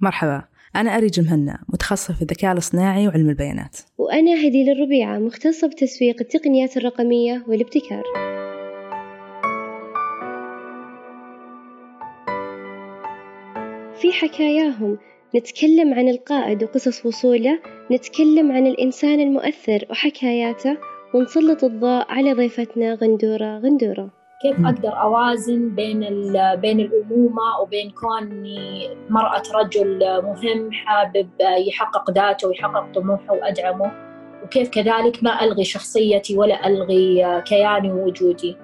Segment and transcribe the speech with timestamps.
[0.00, 0.42] مرحبا.
[0.76, 3.76] أنا أريج المهنا متخصصة في الذكاء الاصطناعي وعلم البيانات.
[3.98, 8.02] وأنا هديل الربيعة مختصة بتسويق التقنيات الرقمية والابتكار.
[14.00, 14.98] في حكاياهم.
[15.36, 17.58] نتكلم عن القائد وقصص وصوله
[17.92, 20.76] نتكلم عن الإنسان المؤثر وحكاياته
[21.14, 24.17] ونسلط الضوء على ضيفتنا غندورة غندورة.
[24.42, 26.00] كيف أقدر أوازن بين
[26.54, 31.28] بين الأمومة وبين كوني مرأة رجل مهم حابب
[31.68, 33.92] يحقق ذاته ويحقق طموحه وأدعمه؟
[34.44, 38.56] وكيف كذلك ما ألغي شخصيتي ولا ألغي كياني ووجودي.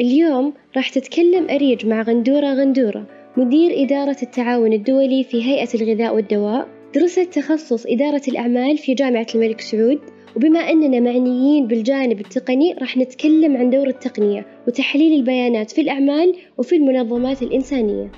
[0.00, 3.06] اليوم راح تتكلم أريج مع غندورة غندورة
[3.36, 6.68] مدير إدارة التعاون الدولي في هيئة الغذاء والدواء.
[6.94, 10.00] درست تخصص إدارة الأعمال في جامعة الملك سعود
[10.36, 16.76] وبما أننا معنيين بالجانب التقني راح نتكلم عن دور التقنية وتحليل البيانات في الأعمال وفي
[16.76, 18.12] المنظمات الإنسانية.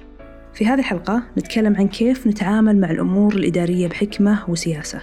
[0.55, 5.03] في هذه الحلقة نتكلم عن كيف نتعامل مع الأمور الإدارية بحكمة وسياسة.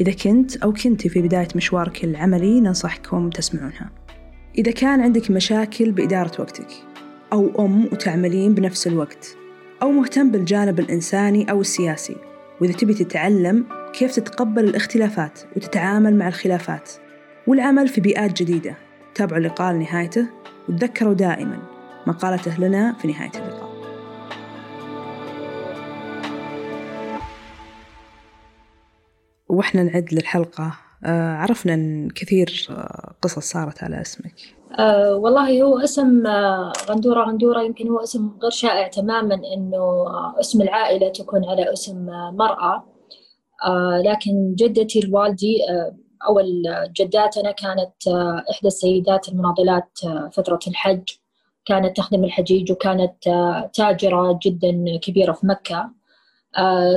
[0.00, 3.90] إذا كنت أو كنت في بداية مشوارك العملي ننصحكم تسمعونها.
[4.58, 6.68] إذا كان عندك مشاكل بإدارة وقتك
[7.32, 9.36] أو أم وتعملين بنفس الوقت
[9.82, 12.16] أو مهتم بالجانب الإنساني أو السياسي
[12.60, 16.90] وإذا تبي تتعلم كيف تتقبل الاختلافات وتتعامل مع الخلافات.
[17.46, 18.74] والعمل في بيئات جديدة.
[19.14, 20.26] تابعوا اللقاء لنهايته
[20.68, 21.62] وتذكروا دائما
[22.06, 23.76] ما قالته لنا في نهاية اللقاء.
[29.48, 30.78] وإحنا نعد للحلقة.
[31.04, 34.34] آه، عرفنا أن كثير آه، قصص صارت على اسمك.
[34.72, 40.06] أه والله هو اسم آه، غندورة غندورة يمكن هو اسم غير شائع تماما إنه
[40.40, 42.84] اسم العائلة تكون على اسم مرأة.
[43.66, 45.96] آه لكن جدتي الوالدي آه
[46.28, 46.40] أو
[47.00, 51.08] جداتنا كانت آه إحدى السيدات المناضلات آه فترة الحج.
[51.66, 55.76] كانت تخدم الحجيج وكانت آه تاجرة جدا كبيرة في مكة.
[55.78, 55.90] آه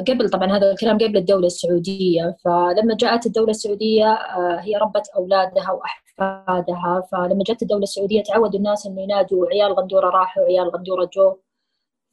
[0.07, 2.37] قبل طبعا هذا الكلام قبل الدولة السعودية.
[2.45, 7.01] فلما جاءت الدولة السعودية آه هي ربت أولادها وأحفادها.
[7.11, 11.35] فلما جت الدولة السعودية تعودوا الناس أنه ينادوا عيال غندورة راحوا عيال غندورة جو.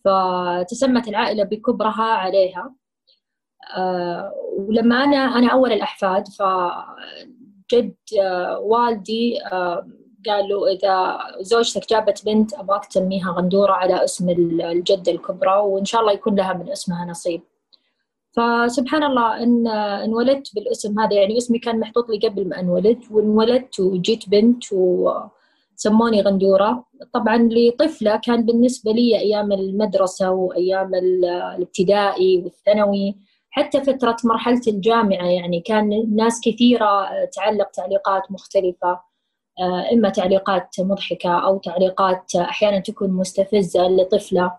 [0.04, 2.74] فتسمت العائلة بكبرها عليها.
[3.76, 9.38] آه، ولما أنا أنا أول الأحفاد فجد آه، والدي
[10.28, 16.00] قال له إذا زوجتك جابت بنت أبغاك تسميها غندورة على اسم الجدة الكبرى وإن شاء
[16.00, 17.42] الله يكون لها من اسمها نصيب.
[18.32, 23.80] فسبحان الله إن انولدت بالاسم هذا يعني اسمي كان محطوط لي قبل ما انولد وانولدت
[23.80, 26.84] وجيت بنت وسموني غندورة.
[27.12, 33.16] طبعا لطفلة كان بالنسبة لي أيام المدرسة وأيام الابتدائي والثانوي
[33.50, 38.88] حتى فترة مرحلة الجامعة يعني كان ناس كثيرة تعلق تعليقات مختلفة.
[38.90, 39.15] آه،
[39.92, 44.52] إما تعليقات مضحكة أو تعليقات أحيانا تكون مستفزة لطفلة.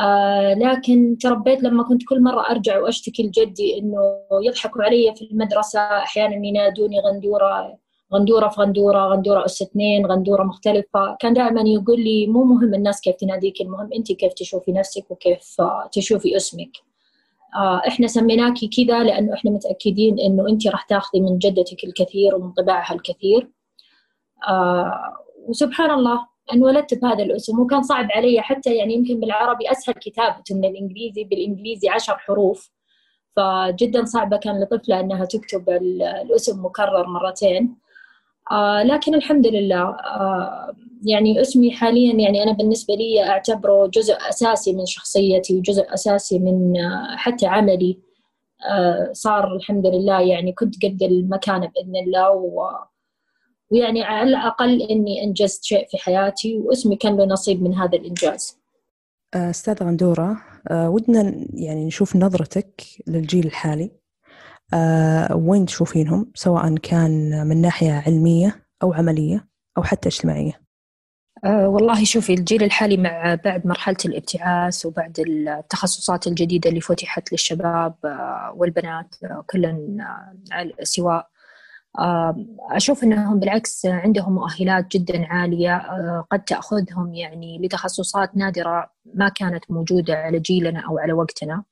[0.00, 3.98] آه، لكن تربيت لما كنت كل مرة أرجع وأشتكي لجدي إنه
[4.42, 7.78] يضحكوا علي في المدرسة أحيانا ينادوني غندورة
[8.14, 11.16] غندورة في غندورة غندورة أس اثنين غندورة مختلفة.
[11.20, 15.56] كان دائما يقول لي مو مهم الناس كيف تناديك المهم أنت كيف تشوفي نفسك وكيف
[15.92, 16.70] تشوفي اسمك.
[17.56, 22.52] آه، إحنا سميناكي كذا لأنه إحنا متأكدين إنه انت راح تاخذي من جدتك الكثير ومن
[22.52, 23.42] طباعها الكثير.
[23.42, 23.57] آه
[25.48, 30.64] وسبحان الله انولدت بهذا الاسم وكان صعب علي حتى يعني يمكن بالعربي أسهل كتابه من
[30.64, 32.70] الإنجليزي بالإنجليزي عشر حروف.
[33.36, 37.76] فجدا صعبة كان لطفلة إنها تكتب الاسم مكرر مرتين.
[38.52, 40.72] آه لكن الحمد لله آه
[41.06, 46.80] يعني اسمي حاليا يعني أنا بالنسبة لي أعتبره جزء أساسي من شخصيتي وجزء أساسي من
[46.80, 47.98] آه حتى عملي.
[48.70, 52.70] آه صار الحمد لله يعني كنت قد المكانة بإذن الله و
[53.70, 58.58] ويعني على الأقل إني أنجزت شيء في حياتي واسمي كان له نصيب من هذا الإنجاز.
[59.34, 60.36] آه، أستاذ غندورة
[60.70, 63.90] آه، ودنا يعني نشوف نظرتك للجيل الحالي.
[64.74, 70.68] آه، وين تشوفينهم؟ سواء كان من ناحية علمية أو عملية أو حتى اجتماعية.
[71.44, 77.94] أه والله شوفي الجيل الحالي مع بعد مرحلة الابتعاث وبعد التخصصات الجديدة اللي فتحت للشباب
[78.54, 79.14] والبنات
[79.50, 80.06] كلن
[80.82, 81.28] سواء
[82.70, 89.70] أشوف أنهم بالعكس عندهم مؤهلات جدا عالية أه، قد تأخذهم يعني لتخصصات نادرة ما كانت
[89.70, 91.64] موجودة على جيلنا أو على وقتنا.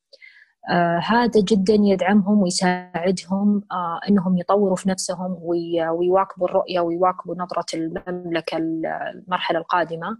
[0.70, 8.56] آه هذا جدا يدعمهم ويساعدهم آه إنهم يطوروا في نفسهم ويواكبوا الرؤية ويواكبوا نظرة المملكة
[8.56, 10.18] المرحلة القادمة.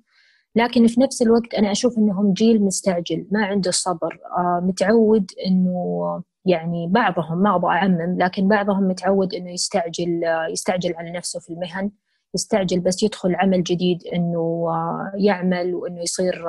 [0.56, 6.22] لكن في نفس الوقت أنا أشوف إنهم جيل مستعجل ما عنده صبر آه متعود إنه
[6.46, 11.50] يعني بعضهم ما أبغى اعمم لكن بعضهم متعود إنه يستعجل آه، يستعجل على نفسه في
[11.50, 11.90] المهن
[12.34, 14.66] يستعجل بس يدخل عمل جديد إنه
[15.14, 16.44] يعمل وإنه يصير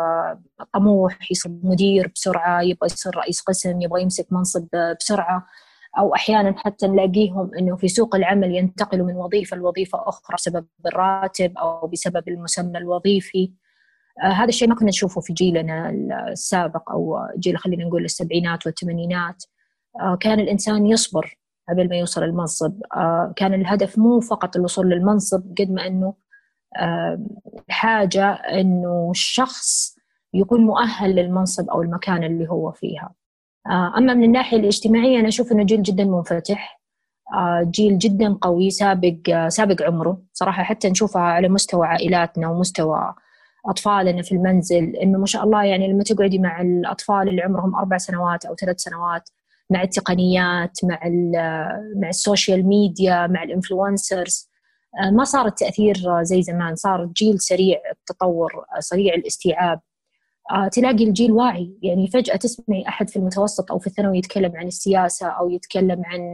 [0.73, 4.67] طموح يصير مدير بسرعة يبغى يصير رئيس قسم يبغى يمسك منصب
[4.99, 5.47] بسرعة.
[5.97, 11.57] أو أحيانا حتى نلاقيهم إنه في سوق العمل ينتقلوا من وظيفة لوظيفة أخرى بسبب الراتب
[11.57, 13.51] أو بسبب المسمى الوظيفي.
[14.23, 15.89] آه هذا الشيء ما كنا نشوفه في جيلنا
[16.31, 19.43] السابق أو جيل خلينا نقول السبعينات والثمانينات.
[19.43, 19.56] آه
[20.19, 21.37] كان الإنسان يصبر
[21.69, 26.13] قبل ما يوصل المنصب آه كان الهدف مو فقط الوصول للمنصب قد ما إنه
[26.77, 27.25] آه
[27.69, 29.97] حاجة إنه الشخص
[30.33, 33.13] يكون مؤهل للمنصب أو المكان اللي هو فيها.
[33.67, 36.81] آه، أما من الناحية الاجتماعية أنا أشوف أنه جيل جدا منفتح.
[37.33, 40.21] آه، جيل جدا قوي سابق آه، سابق عمره.
[40.33, 43.13] صراحة حتى نشوفها على مستوى عائلاتنا ومستوى
[43.65, 47.97] أطفالنا في المنزل إنه ما شاء الله يعني لما تقعدي مع الأطفال اللي عمرهم أربع
[47.97, 49.29] سنوات أو ثلاث سنوات
[49.69, 50.99] مع التقنيات مع
[51.95, 54.49] مع ال social media مع ال influencers.
[55.11, 59.79] ما صار التأثير زي زمان صار جيل سريع التطور سريع الاستيعاب.
[60.51, 61.77] آه، تلاقي الجيل واعي.
[61.83, 66.33] يعني فجأة تسمعي أحد في المتوسط أو في الثانوي يتكلم عن السياسة أو يتكلم عن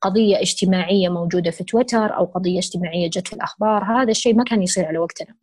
[0.00, 4.62] قضية اجتماعية موجودة في تويتر أو قضية اجتماعية جت في الأخبار هذا الشيء ما كان
[4.62, 5.34] يصير على وقتنا.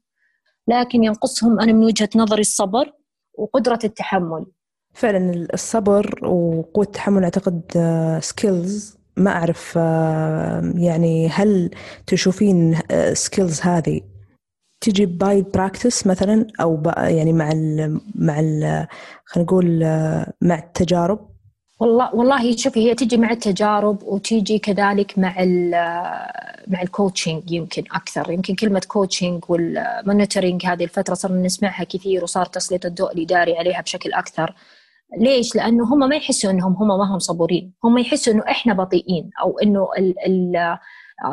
[0.67, 2.93] لكن ينقصهم أنا من وجهة نظري الصبر
[3.33, 4.45] وقدرة التحمل.
[4.93, 7.61] فعلا الصبر وقوة التحمل أعتقد
[8.21, 11.71] skills آه، ما أعرف آه، يعني هل
[12.07, 12.79] تشوفين
[13.13, 14.01] skills هذه
[14.81, 18.87] تجي by practice مثلا أو يعني مع ال مع ال
[19.25, 19.79] خلينا نقول
[20.41, 21.33] مع التجارب؟
[21.79, 25.71] والله والله شوفي هي تجي مع التجارب وتيجي كذلك مع ال
[26.67, 28.31] مع ال coaching يمكن أكثر.
[28.31, 33.81] يمكن كلمة coaching وال mentoring هذه الفترة صرنا نسمعها كثير وصار تسليط الضوء الإداري عليها
[33.81, 34.55] بشكل أكثر.
[35.17, 39.29] ليش؟ لأنه هم ما يحسوا إنهم هم ما هم صبورين، هم يحسوا إنه إحنا بطيئين
[39.41, 40.77] أو إنه ال ال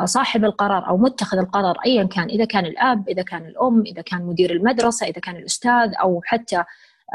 [0.05, 4.25] صاحب القرار أو متخذ القرار ايا كان إذا كان الأب إذا كان الأم إذا كان
[4.25, 6.63] مدير المدرسة إذا كان الأستاذ أو حتى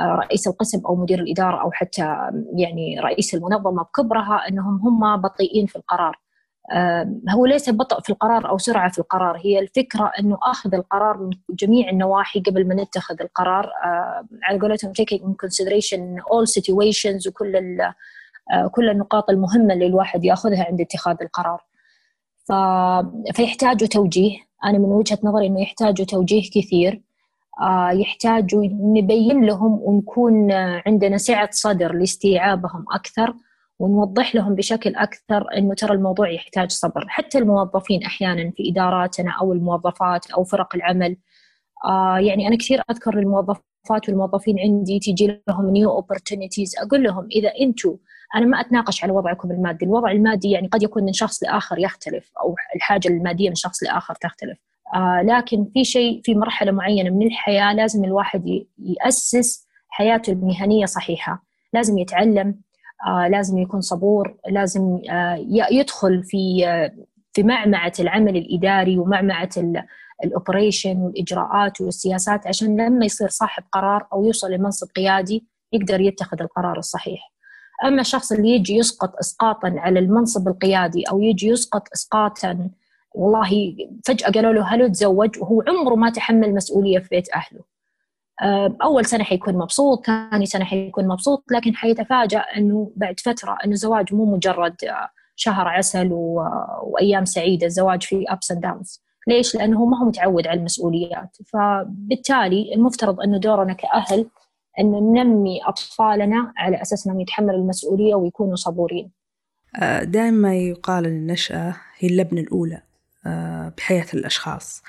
[0.00, 2.02] رئيس القسم أو مدير الإدارة أو حتى
[2.56, 6.18] يعني رئيس المنظمة بكبرها إنهم هم بطيئين في القرار
[7.28, 9.40] هو ليس بطء في القرار أو سرعة في القرار.
[9.44, 13.70] هي الفكرة أنه آخذ القرار من جميع النواحي قبل ما نتخذ القرار.
[14.42, 17.80] على قولتهم taking in consideration all situations وكل
[18.52, 21.64] آه، كل النقاط المهمة اللي الواحد يأخذها عند اتخاذ القرار.
[22.44, 22.52] ف...
[23.36, 24.38] فيحتاجوا توجيه.
[24.64, 27.02] أنا من وجهة نظري إنه يحتاجوا توجيه كثير.
[27.60, 30.52] آه يحتاجوا نبين لهم ونكون
[30.86, 33.34] عندنا سعة صدر لاستيعابهم أكثر.
[33.78, 39.52] ونوضح لهم بشكل أكثر أنه ترى الموضوع يحتاج صبر حتى الموظفين أحيانا في إداراتنا أو
[39.52, 41.16] الموظفات أو فرق العمل
[41.84, 47.52] آه يعني أنا كثير أذكر الموظفات والموظفين عندي تيجي لهم new opportunities أقول لهم إذا
[47.60, 47.96] أنتم
[48.36, 52.30] أنا ما أتناقش على وضعكم المادي، الوضع المادي يعني قد يكون من شخص لآخر يختلف
[52.40, 54.58] أو الحاجة المادية من شخص لآخر تختلف.
[54.94, 61.44] آه لكن في شيء في مرحلة معينة من الحياة لازم الواحد يأسس حياته المهنية صحيحة،
[61.72, 62.60] لازم يتعلم،
[63.30, 66.92] لازم يكون صبور، لازم آه يدخل في آه
[67.32, 69.50] في معمعة العمل الإداري ومعمعة
[70.24, 76.78] الأوبريشن والإجراءات والسياسات عشان لما يصير صاحب قرار أو يوصل لمنصب قيادي يقدر يتخذ القرار
[76.78, 77.32] الصحيح.
[77.84, 82.70] أما الشخص اللي يجي يسقط اسقاطا على المنصب القيادي أو يجي يسقط اسقاطا
[83.14, 83.76] والله
[84.06, 87.75] فجأة قالوا له هل تزوج وهو عمره ما تحمل مسؤولية في بيت أهله آه،
[88.82, 94.14] أول سنة حيكون مبسوط ثاني سنة حيكون مبسوط لكن حيتفاجأ إنه بعد فترة إنه الزواج
[94.14, 96.42] مو مجرد آه، شهر عسل و...
[96.82, 101.36] وأيام سعيدة الزواج فيه ups and downs ليش؟ لأنه ما هو متعود على المسؤوليات.
[101.52, 104.26] فبالتالي المفترض إنه دورنا كأهل
[104.80, 109.10] أنه ننمي أطفالنا على أساس أنهم يتحملوا المسؤولية ويكونوا صبورين.
[109.82, 112.82] آه، دائما يقال أن النشأة هي اللبنة الأولى
[113.26, 114.82] آه، بحياة الأشخاص.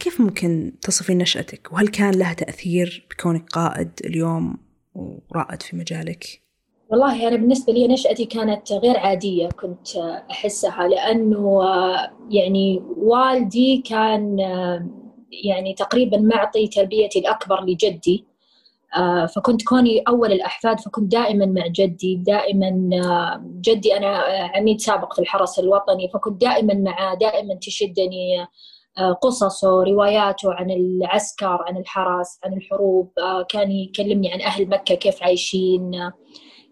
[0.00, 4.56] كيف ممكن تصفين نشأتك وهل كان لها تأثير بكونك قائد اليوم
[4.94, 6.42] ورائد في مجالك؟
[6.90, 9.96] والله أنا بالنسبة لي نشأتي كانت غير عادية كنت
[10.30, 14.38] أحسها لأنه آه، يعني والدي كان
[15.44, 18.24] يعني تقريبا معطي تربيتي الأكبر لجدي
[18.96, 24.80] آه، فكنت كوني أول الأحفاد فكنت دائما مع جدي دائما آه، جدي أنا آه، عميد
[24.80, 28.46] سابق في الحرس الوطني فكنت دائما معاه دائما تشدني
[29.22, 33.12] قصصه رواياته عن العسكر عن الحرس عن الحروب
[33.48, 35.92] كان يكلمني عن أهل مكة كيف عايشين.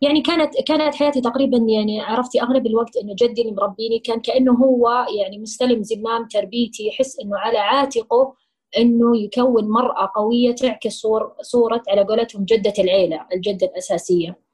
[0.02, 4.52] يعني كانت كانت حياتي تقريبا يعني عرفتي أغلب الوقت إنه جدي اللي مربيني كان كأنه
[4.52, 8.34] هو يعني مستلم زمام تربيتي يحس إنه على عاتقه
[8.78, 14.47] إنه يكون مرأة قوية تعكس صور صورة على قولتهم جدة العيلة الجدة الأساسية.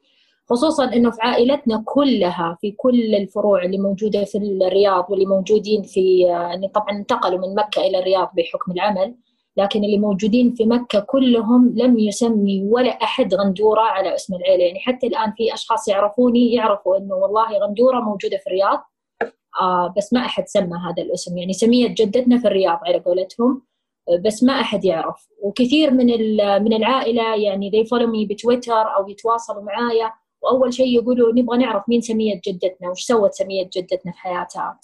[0.51, 6.19] خصوصا إنه في عائلتنا كلها في كل الفروع اللي موجودة في الرياض واللي موجودين في
[6.19, 9.15] يعني طبعا انتقلوا من مكة إلى الرياض بحكم العمل
[9.57, 14.65] لكن اللي موجودين في مكة كلهم لم يسمي ولا أحد غندورة على اسم العيلة.
[14.65, 18.85] يعني حتى الآن في أشخاص يعرفوني يعرفوا إنه والله غندورة موجودة في الرياض.
[19.61, 21.39] آه بس ما أحد سمى هذا الاسم.
[21.39, 23.63] يعني سميت جدتنا في الرياض على قولتهم
[24.25, 25.29] بس ما أحد يعرف.
[25.43, 26.07] وكثير من
[26.63, 30.13] من العائلة يعني they follow me بتويتر أو يتواصلوا معايا.
[30.45, 34.81] وأول شيء يقولوا نبغى نعرف مين سمية جدتنا وش سوت سمية جدتنا في حياتها.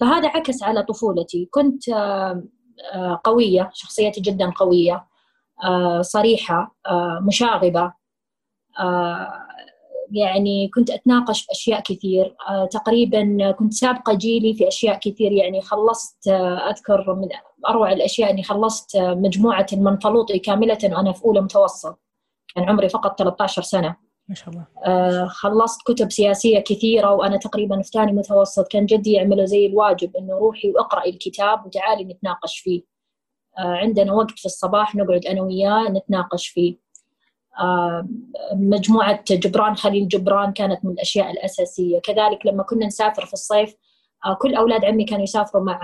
[0.00, 1.48] فهذا عكس على طفولتي.
[1.50, 2.42] كنت آه،
[2.94, 5.06] آه، قوية شخصيتي جدا قوية
[5.64, 6.76] آه، صريحة
[7.26, 7.92] مشاغبة
[10.12, 12.36] يعني كنت أتناقش في أشياء كثير.
[12.70, 16.28] تقريبا كنت سابقة جيلي في أشياء كثير يعني خلصت
[16.70, 17.28] أذكر من
[17.68, 21.98] أروع الأشياء إني خلصت مجموعة المنفلوطي كاملة وأنا في أولى متوسط.
[22.54, 23.96] كان عمري فقط 13 سنة.
[24.28, 24.66] ما شاء الله.
[24.86, 28.68] آه خلصت كتب سياسية كثيرة وأنا تقريبا في ثاني متوسط.
[28.68, 32.82] كان جدي يعمله زي الواجب إنه روحي واقرأي الكتاب وتعالي نتناقش فيه.
[33.58, 36.76] آه عندنا وقت في الصباح نقعد أنا وياه نتناقش فيه.
[37.60, 38.08] آه
[38.54, 41.98] مجموعة جبران خليل جبران كانت من الأشياء الأساسية.
[41.98, 43.74] كذلك لما كنا نسافر في الصيف
[44.26, 45.80] آه، كل أولاد عمي كانوا يسافروا مع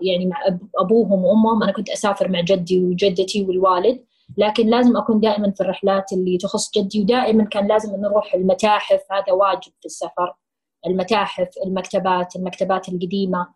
[0.00, 0.36] يعني مع
[0.78, 1.62] أبوهم وأمهم.
[1.62, 4.04] أنا كنت أسافر مع جدي وجدتي والوالد.
[4.38, 9.00] لكن لازم أكون دائما في الرحلات اللي تخص جدي ودائما كان لازم نروح المتاحف.
[9.10, 10.34] هذا واجب في السفر.
[10.86, 13.46] المتاحف المكتبات المكتبات القديمة.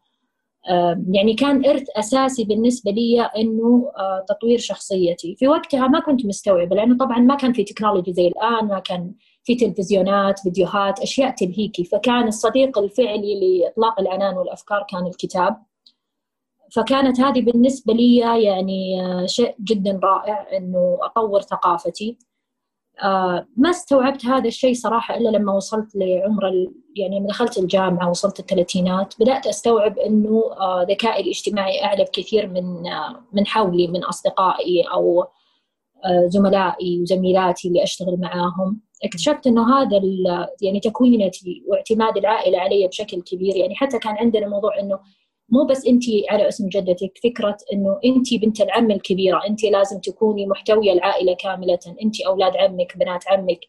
[1.11, 5.37] يعني كان إرث أساسي بالنسبة لي آه، تطوير شخصيتي.
[5.37, 9.12] في وقتها ما كنت مستوعبة لأنه طبعا ما كان في تكنولوجي زي الآن ما كان
[9.45, 11.85] في تلفزيونات فيديوهات أشياء تلهيكي.
[11.85, 15.56] فكان الصديق الفعلي لإطلاق العنان والأفكار كان الكتاب.
[16.76, 22.18] فكانت هذه بالنسبة لي يعني آه، شيء جدا رائع إنه أطور ثقافتي.
[23.02, 26.45] آه، ما استوعبت هذا الشيء صراحة إلا لما وصلت لعمر
[26.97, 32.83] يعني لما دخلت الجامعة وصلت الثلاثينات بدأت أستوعب إنه آه، ذكائي الاجتماعي أعلى بكثير من
[33.33, 35.26] من حولي من أصدقائي أو
[36.26, 38.80] زملائي وزميلاتي اللي أشتغل معاهم.
[39.04, 40.00] اكتشفت إنه هذا
[40.62, 43.56] يعني تكوينتي واعتماد العائلة علي بشكل كبير.
[43.56, 44.99] يعني حتى كان عندنا موضوع إنه
[45.49, 50.47] مو بس انت على اسم جدتك فكرة إنه انت بنت العم الكبيرة انت لازم تكوني
[50.47, 53.61] محتوية العائلة كاملة انت أولاد عمك بنات عمك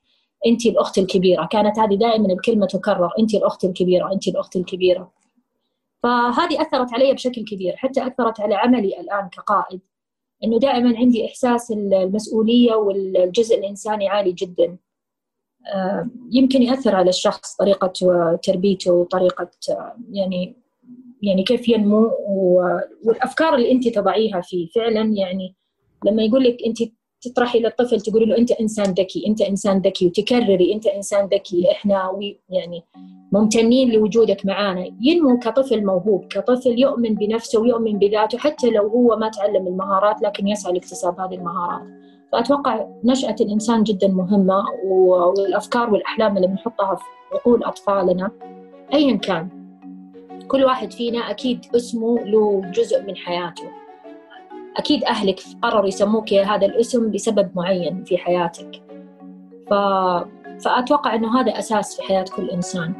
[0.45, 1.45] انت الأخت الكبيرة.
[1.45, 5.11] كانت هذه دائما الكلمة تكرر انت الأخت الكبيرة انت الأخت الكبيرة.
[6.03, 9.81] فهذه أثرت علي بشكل كبير حتى أثرت على عملي الآن كقائد.
[10.43, 14.77] إنه دائما عندي إحساس المسؤولية والجزء الإنساني عالي جدا.
[15.73, 17.93] آه، يمكن يأثر على الشخص طريقة
[18.43, 19.49] تربيته وطريقه
[20.11, 20.55] يعني
[21.21, 22.11] يعني كيف ينمو
[23.03, 24.67] والأفكار اللي أنت تضعيها فيه.
[24.67, 25.55] فعلا يعني
[26.05, 26.77] لما يقول لك أنت
[27.21, 32.11] تطرحي للطفل تقولي له أنت إنسان ذكي أنت إنسان ذكي وتكرري أنت إنسان ذكي إحنا
[32.49, 32.83] يعني
[33.31, 34.89] ممتنين لوجودك معانا.
[35.01, 40.47] ينمو كطفل موهوب كطفل يؤمن بنفسه ويؤمن بذاته حتى لو هو ما تعلم المهارات لكن
[40.47, 41.87] يسعى لاكتساب هذه المهارات.
[42.31, 48.31] فأتوقع نشأة الإنسان جدا مهمة والأفكار والأحلام اللي بنحطها في عقول أطفالنا
[48.93, 49.56] أيا كان.
[50.47, 53.69] كل واحد فينا أكيد اسمه له جزء من حياته.
[54.77, 58.81] أكيد أهلك قرروا يسموك هذا الاسم لسبب معين في حياتك.
[59.69, 59.73] ف...
[60.63, 62.93] فأتوقع أنه هذا أساس في حياة كل إنسان.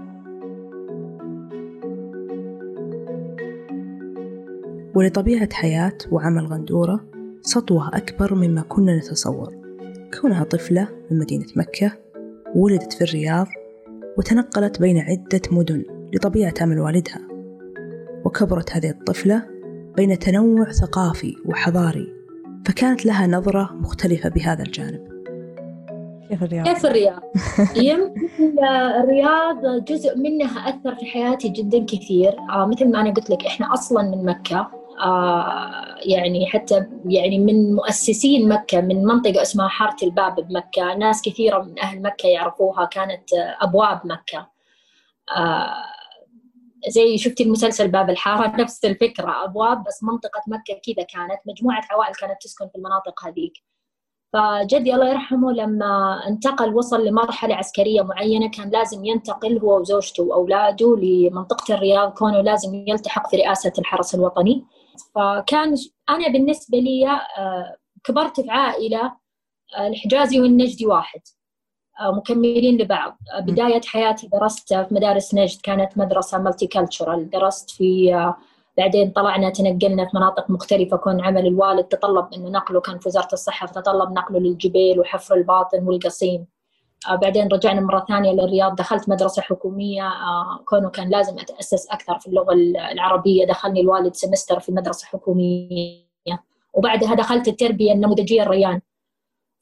[4.96, 7.00] ولطبيعة حياة وعمل غندورة
[7.42, 9.54] سطوة أكبر مما كنا نتصور.
[10.22, 11.92] كونها طفلة من مدينة مكة
[12.56, 13.48] ولدت في الرياض
[14.18, 17.27] وتنقلت بين عدة مدن لطبيعة عمل والدها.
[18.28, 19.44] وكبرت هذه الطفلة
[19.96, 22.14] بين تنوع ثقافي وحضاري
[22.66, 25.08] فكانت لها نظرة مختلفة بهذا الجانب.
[26.30, 27.22] كيف الرياض؟ كيف الرياض؟
[27.90, 28.66] يمكن
[29.04, 32.36] الرياض جزء منها أثر في حياتي جدا كثير.
[32.50, 34.72] آه مثل ما أنا قلت لك إحنا أصلا من مكة.
[35.04, 40.96] آه يعني حتى يعني من مؤسسين مكة من منطقة اسمها حارة الباب بمكة.
[40.96, 43.24] ناس كثيرة من أهل مكة يعرفوها كانت
[43.62, 44.48] أبواب مكة.
[45.38, 45.97] آه
[46.88, 52.16] زي شفتي المسلسل باب الحارة؟ نفس الفكرة أبواب بس منطقة مكة كذا كانت مجموعة عوائل
[52.16, 53.54] كانت تسكن في المناطق هذيك.
[54.34, 60.96] فجدي الله يرحمه لما انتقل وصل لمرحلة عسكرية معينة كان لازم ينتقل هو وزوجته وأولاده
[60.96, 64.66] لمنطقة الرياض كونه لازم يلتحق في رئاسة الحرس الوطني.
[65.16, 65.76] فكان
[66.10, 67.08] أنا بالنسبة لي
[67.38, 69.16] آه، كبرت في عائلة
[69.78, 71.22] آه، الحجازي والنجدي واحد.
[72.02, 73.18] مكملين لبعض.
[73.40, 78.32] بداية حياتي درست في مدارس نجد كانت مدرسة multicultural درست في
[78.78, 83.28] بعدين طلعنا تنقلنا في مناطق مختلفة كون عمل الوالد تطلب أنه نقله كان في وزارة
[83.34, 86.46] الصحة فتطلب نقله للجبيل وحفر الباطن والقصيم.
[87.10, 92.20] آه بعدين رجعنا مرة ثانية للرياض دخلت مدرسة حكومية آه كونه كان لازم أتأسس أكثر
[92.20, 92.54] في اللغة
[92.92, 93.46] العربية.
[93.46, 96.08] دخلني الوالد semester في مدرسة حكومية.
[96.74, 98.82] وبعدها دخلت التربية النموذجية الريان.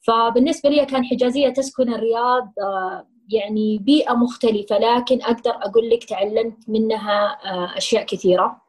[0.06, 6.68] فبالنسبة لي كان حجازية تسكن الرياض آه يعني بيئة مختلفة لكن أقدر أقول لك تعلمت
[6.68, 8.62] منها آه أشياء كثيرة.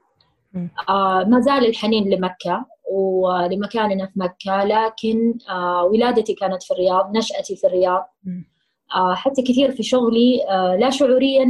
[0.90, 5.38] آه ما زال الحنين لمكة ولمكاننا في مكة لكن
[5.92, 8.06] ولادتي كانت في الرياض نشأتي في الرياض.
[9.14, 10.38] حتى كثير في شغلي
[10.80, 11.46] لا شعوريا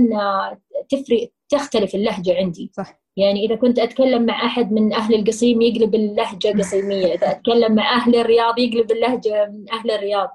[0.89, 2.71] تفرق تختلف اللهجة عندي.
[2.73, 2.99] صح.
[3.17, 7.95] يعني إذا كنت أتكلم مع أحد من أهل القصيم يقلب اللهجة قصيمية إذا أتكلم مع
[7.95, 10.29] أهل الرياض يقلب اللهجة من أهل الرياض.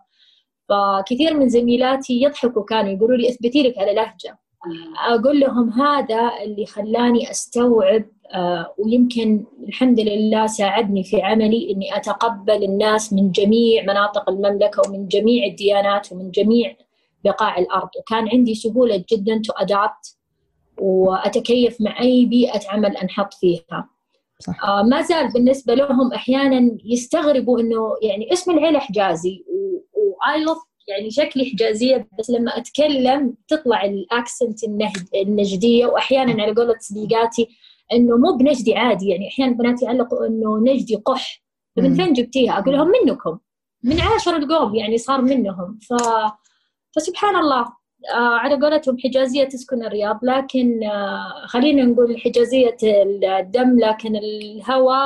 [0.68, 4.38] فكثير من زميلاتي يضحكوا كانوا يقولوا لي اثبتي لك على لهجة.
[5.08, 12.64] أقول لهم هذا اللي خلاني أستوعب آه ويمكن الحمد لله ساعدني في عملي إني أتقبل
[12.64, 16.76] الناس من جميع مناطق المملكة ومن جميع الديانات ومن جميع
[17.24, 17.88] بقاع الأرض.
[17.98, 20.21] وكان عندي سهولة جدا تو ادابت
[20.78, 23.88] وأتكيف مع أي بيئة عمل أنحط فيها.
[24.38, 24.64] صح.
[24.64, 29.44] آه ما زال بالنسبة لهم أحيانا يستغربوا إنه يعني اسم العيلة حجازي
[29.92, 30.46] وآي
[30.88, 34.58] يعني شكلي حجازية بس لما أتكلم تطلع الأكسنت
[35.14, 37.48] النجدية وأحيانا على قولة صديقاتي
[37.92, 41.42] إنه مو بنجدي عادي يعني أحيانا بنات يعلقوا إنه نجدي قح
[41.76, 43.38] من فين جبتيها؟ أقول لهم منكم
[43.82, 45.94] من عاشر القوم يعني صار منهم ف...
[46.96, 47.66] فسبحان الله
[48.10, 54.98] على قولتهم حجازية تسكن الرياض لكن آه خلينا نقول حجازية الدم لكن الهوى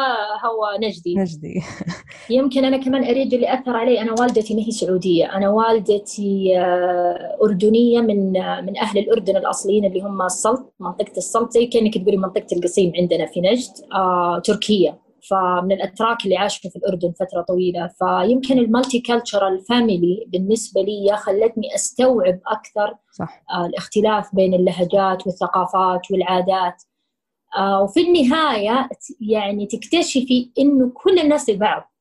[0.44, 1.14] هوى نجدي.
[1.14, 1.62] نجدي.
[2.30, 7.38] يمكن أنا كمان أريد اللي أثر علي أنا والدتي ما هي سعودية أنا والدتي آه
[7.42, 12.16] أردنية من آه من أهل الأردن الأصليين اللي هم السلط منطقة السلط زي كأنك تقولي
[12.16, 17.86] منطقة القصيم عندنا في نجد آه تركية فمن الأتراك اللي عاشوا في الأردن فترة طويلة.
[17.98, 23.42] فيمكن ال multicultural family بالنسبة لي خلتني أستوعب أكثر صح.
[23.50, 26.82] آه الاختلاف بين اللهجات والثقافات والعادات.
[27.56, 28.88] آه وفي النهاية
[29.20, 31.92] يعني تكتشفي إنه كل الناس لبعض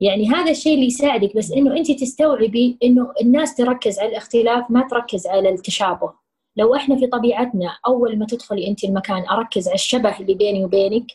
[0.00, 4.88] يعني هذا الشيء اللي يساعدك بس إنه أنت تستوعبي إنه الناس تركز على الاختلاف ما
[4.90, 6.12] تركز على التشابه.
[6.56, 11.06] لو إحنا في طبيعتنا أول ما تدخلي أنت المكان أركز على الشبه اللي بيني وبينك.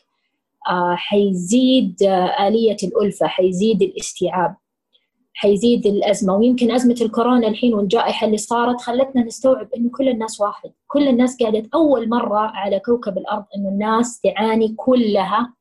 [0.96, 1.96] حيزيد
[2.40, 4.56] آلية الألفة حيزيد الاستيعاب
[5.36, 6.36] حيزيد الأزمة.
[6.36, 10.70] ويمكن أزمة الكورونا الحين والجائحة اللي صارت خلتنا نستوعب إنه كل الناس واحد.
[10.86, 15.54] كل الناس قاعدة أول مرة على كوكب الأرض إنه الناس تعاني كلها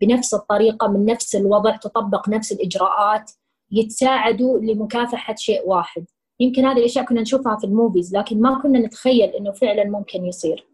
[0.00, 3.30] بنفس الطريقة من نفس الوضع تطبق نفس الإجراءات
[3.70, 6.04] يتساعدوا لمكافحة شيء واحد.
[6.40, 10.71] يمكن هذه الأشياء كنا نشوفها في الموفيز لكن ما كنا نتخيل إنه فعلا ممكن يصير.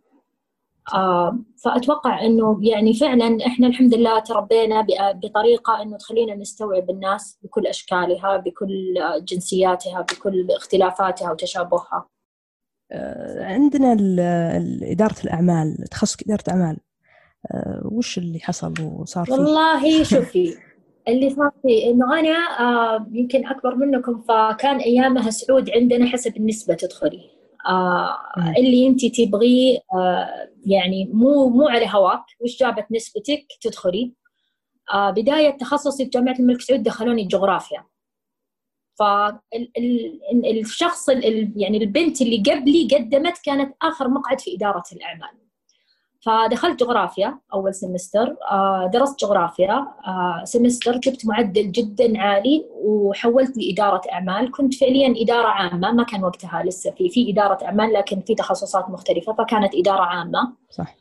[0.94, 7.66] آه فأتوقع أنه يعني فعلا إحنا الحمد لله تربينا بطريقة أنه تخلينا نستوعب الناس بكل
[7.66, 12.09] أشكالها بكل جنسياتها بكل اختلافاتها وتشابهها.
[12.92, 13.92] آه عندنا
[14.83, 16.77] إدارة الأعمال تخصص إدارة أعمال.
[17.53, 20.55] آه وش اللي حصل وصار فيه؟ والله شوفي
[21.09, 26.74] اللي صار فيه إنه أنا آه يمكن أكبر منكم فكان أيامها سعود عندنا حسب النسبة
[26.74, 27.38] تدخلي.
[28.59, 32.23] اللي انت تبغيه آه يعني مو مو على هواك.
[32.40, 34.12] وش جابت نسبتك؟ تدخلي.
[34.94, 37.85] آه بداية تخصصي في جامعة الملك سعود دخلوني الجغرافيا
[38.99, 41.09] فالشخص
[41.57, 45.48] يعني البنت اللي قبلي قدمت كانت آخر مقعد في إدارة الأعمال.
[46.21, 49.87] فدخلت جغرافيا أول سمستر آه، درست جغرافيا.
[50.07, 54.51] آه، سمستر جبت معدل جدا عالي وحولت لإدارة أعمال.
[54.51, 58.91] كنت فعليا إدارة عامة ما كان وقتها لسه في في إدارة أعمال لكن في تخصصات
[58.91, 60.53] مختلفة فكانت إدارة عامة.
[60.71, 60.95] صح.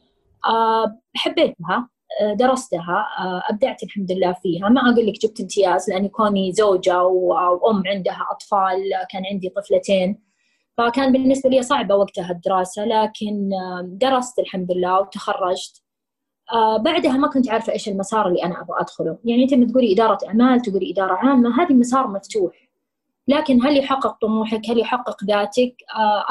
[0.50, 1.90] آه، حبيتها
[2.34, 3.06] درستها
[3.50, 4.70] أبدعت الحمد لله فيها.
[4.70, 10.27] ما أقول لك جبت امتياز لأني كوني زوجة وأم عندها أطفال كان عندي طفلتين.
[10.78, 13.50] فكان بالنسبة لي صعبة وقتها الدراسة لكن
[13.84, 15.84] درست الحمد لله وتخرجت.
[16.54, 19.18] آه بعدها ما كنت عارفة إيش المسار اللي أنا أبغى أدخله.
[19.26, 22.68] يعني أنت تقولي إدارة أعمال تقولي إدارة عامة هذه مسار مفتوح.
[23.28, 25.76] لكن هل يحقق طموحك؟ هل يحقق ذاتك؟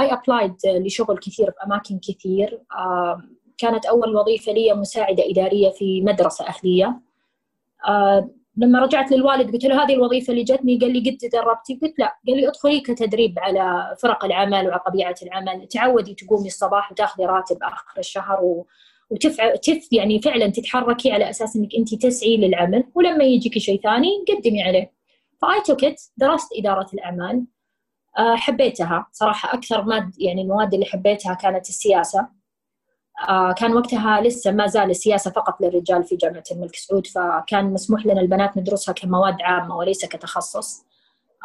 [0.01, 2.61] I uh, applied لشغل كثير في أماكن كثير.
[2.73, 3.21] uh,
[3.59, 7.01] كانت أول وظيفة لي مساعدة إدارية في مدرسة أهلية.
[8.57, 12.19] لما رجعت للوالد قلت له هذه الوظيفة اللي جتني قال لي قد تدربتي؟ قلت لا.
[12.29, 15.69] قال لي ادخلي كتدريب على فرق العمل وعلى طبيعه العمل.
[15.69, 18.67] تعودي تقومي الصباح وتاخذي راتب آخر الشهر و...
[19.11, 22.85] وتفع تف يعني فعلا تتحركي على أساس إنك انت تسعي للعمل.
[22.95, 24.93] ولما يجيك شيء ثاني قدمي عليه.
[25.43, 27.47] ف I took it درست إدارة الأعمال.
[28.19, 29.07] حبيتها.
[29.13, 32.21] صراحة أكثر ماد يعني المواد اللي حبيتها كانت السياسة.
[32.21, 32.36] آه،
[33.57, 38.21] كان وقتها لسه ما زال السياسة فقط للرجال في جامعة الملك سعود فكان مسموح لنا
[38.21, 40.85] البنات ندرسها كمواد عامة وليس كتخصص.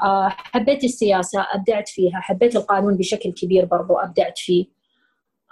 [0.03, 4.65] آه، حبيت السياسة أبدعت فيها حبيت القانون بشكل كبير برضو أبدعت فيه.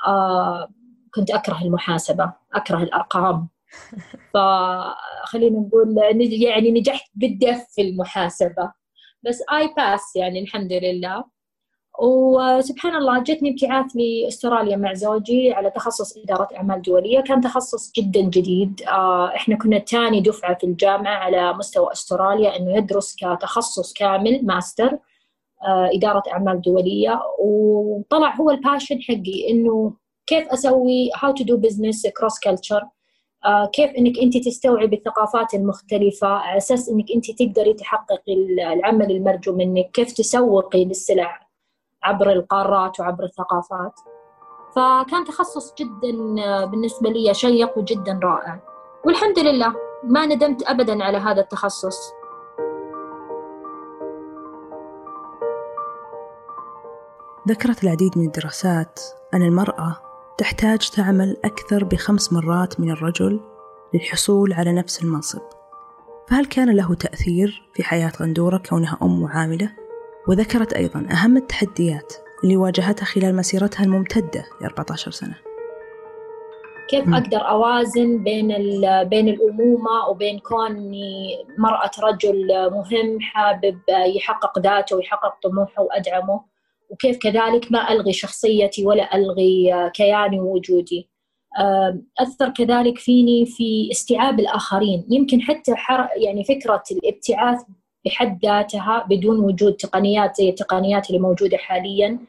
[0.08, 0.70] آه،
[1.14, 3.50] كنت أكره المحاسبة أكره الأرقام.
[4.34, 5.96] فخلينا نقول
[6.42, 8.72] يعني نجحت بالدف في المحاسبة.
[9.24, 11.39] بس آي باس يعني الحمد لله.
[12.02, 17.22] وسبحان الله جتني ابتعاث لأستراليا مع زوجي على تخصص إدارة أعمال دولية.
[17.22, 18.82] كان تخصص جدا جديد.
[18.88, 24.98] آه، إحنا كنا ثاني دفعة في الجامعة على مستوى أستراليا إنه يدرس كتخصص كامل ماستر
[25.68, 27.20] آه، إدارة أعمال دولية.
[27.40, 29.94] وطلع هو ال passion حقي إنه
[30.28, 31.10] كيف أسوي
[31.40, 32.86] to do business cross culture.
[33.46, 38.34] آه، كيف إنك أنت تستوعبي الثقافات المختلفة على أساس إنك أنت تقدري تحققي
[38.74, 41.49] العمل المرجو منك كيف تسوقي للسلع
[42.04, 44.00] عبر القارات وعبر الثقافات.
[44.76, 46.12] فكان تخصص جدا
[46.66, 48.60] بالنسبة لي شيق وجدا رائع.
[49.06, 52.14] والحمد لله ما ندمت أبدا على هذا التخصص.
[57.50, 59.00] ذكرت العديد من الدراسات
[59.34, 59.98] أن المرأة
[60.38, 63.40] تحتاج تعمل أكثر بخمس مرات من الرجل
[63.94, 65.42] للحصول على نفس المنصب.
[66.28, 69.89] فهل كان له تأثير في حياة غندورة كونها أم وعاملة؟
[70.28, 75.36] وذكرت أيضا أهم التحديات اللي واجهتها خلال مسيرتها الممتدة ل 14 سنة.
[76.90, 77.14] كيف.
[77.14, 78.48] أقدر أوازن بين
[79.04, 83.80] بين الأمومة وبين كوني مرأة رجل مهم حابب
[84.16, 86.42] يحقق ذاته ويحقق طموحه وأدعمه؟
[86.90, 91.10] وكيف كذلك ما ألغي شخصيتي ولا ألغي كياني ووجودي؟
[92.20, 95.08] أثر كذلك فيني في استيعاب الآخرين.
[95.10, 95.72] يمكن حتى
[96.16, 97.62] يعني فكرة الابتعاث
[98.06, 102.20] بحد ذاتها بدون وجود تقنيات زي التقنيات اللي موجودة حاليا.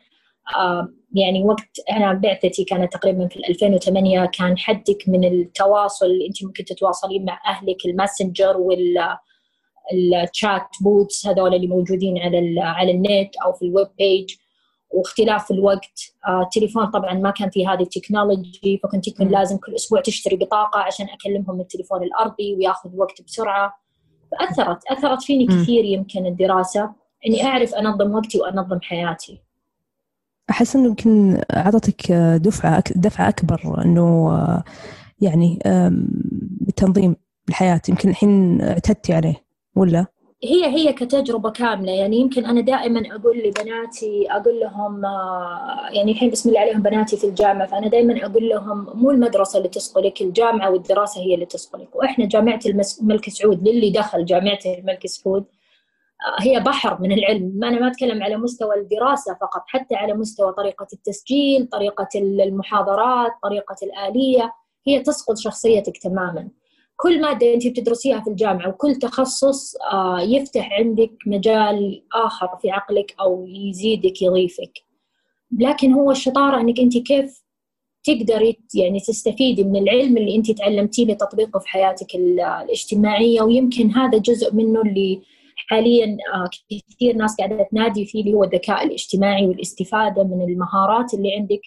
[1.14, 6.64] يعني وقت أنا بعثتي كانت تقريبا في 2008 كان حدك من التواصل اللي أنت ممكن
[6.64, 9.16] تتواصلين مع أهلك الماسنجر وال
[10.22, 14.34] ال chat bots هذول اللي موجودين على على النت أو في ال web page
[14.90, 20.00] واختلاف الوقت آه التليفون طبعا ما كان في هذه التكنولوجي فكنت يكون لازم كل أسبوع
[20.00, 23.80] تشتري بطاقة عشان أكلمهم من التليفون الأرضي وياخذ وقت بسرعة.
[24.30, 26.92] فأثرت أثرت فيني كثير يمكن الدراسة
[27.26, 29.42] إني أعرف أنظم وقتي وأنظم حياتي.
[30.50, 34.30] أحس إنه يمكن أعطتك دفعة دفعة أكبر إنه
[35.20, 35.58] يعني
[36.60, 37.16] بالتنظيم
[37.48, 37.80] الحياة.
[37.88, 40.06] يمكن الحين اعتدتي عليه ولا؟
[40.44, 41.92] هي هي كتجربة كاملة.
[41.92, 45.02] يعني يمكن أنا دائما أقول لبناتي أقول لهم
[45.92, 49.68] يعني الحين بسم الله عليهم بناتي في الجامعة فأنا دائما أقول لهم مو المدرسة اللي
[49.68, 52.60] تصقلك الجامعة والدراسة هي اللي تصقلك وإحنا جامعة
[53.00, 55.44] الملك سعود للي دخل جامعة الملك سعود
[56.40, 57.64] هي بحر من العلم.
[57.64, 63.76] أنا ما أتكلم على مستوى الدراسة فقط حتى على مستوى طريقة التسجيل طريقة المحاضرات طريقة
[63.82, 64.52] الآلية
[64.86, 66.48] هي تسقط شخصيتك تماما.
[67.02, 73.14] كل مادة أنت بتدرسيها في الجامعة وكل تخصص آه، يفتح عندك مجال آخر في عقلك
[73.20, 74.72] أو يزيدك يضيفك.
[75.58, 77.42] لكن هو الشطارة أنك أنت كيف
[78.04, 83.42] تقدري يعني تستفيدي من العلم اللي أنت تعلمتيه لتطبيقه في حياتك الاجتماعية.
[83.42, 85.22] ويمكن هذا جزء منه اللي
[85.56, 86.50] حاليا آه،
[86.88, 91.60] كثير ناس قاعدة تنادي فيه اللي هو الذكاء الاجتماعي والاستفادة من المهارات اللي عندك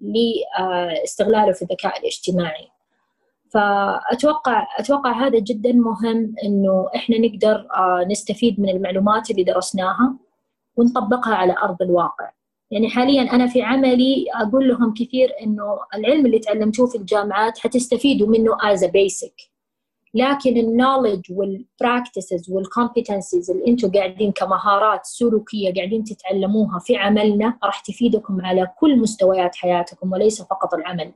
[0.00, 2.73] لاستغلاله في الذكاء الاجتماعي.
[3.54, 10.16] فاتوقع أتوقع هذا جدا مهم إنه إحنا نقدر آه، نستفيد من المعلومات اللي درسناها
[10.76, 12.30] ونطبقها على أرض الواقع
[12.70, 18.28] يعني حاليا أنا في عملي أقول لهم كثير إنه العلم اللي تعلمتوه في الجامعات حتستفيدوا
[18.28, 19.34] منه as basic
[20.14, 26.96] لكن ال knowledge وال practices وال competences اللي أنتم قاعدين كمهارات سلوكية قاعدين تتعلموها في
[26.96, 31.12] عملنا راح تفيدكم على كل مستويات حياتكم وليس فقط العمل.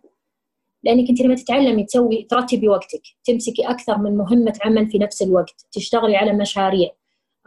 [0.82, 5.66] لأنك أنت لما تتعلمي تسوي ترتبي وقتك تمسكي أكثر من مهمة عمل في نفس الوقت
[5.72, 6.90] تشتغلي على مشاريع.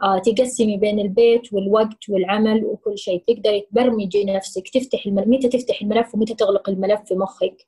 [0.02, 3.24] آه، تقسمي بين البيت والوقت والعمل وكل شيء.
[3.26, 7.66] تقدري تبرمجي نفسك تفتح الملف متى تفتح الملف ومتى تغلق الملف في مخك.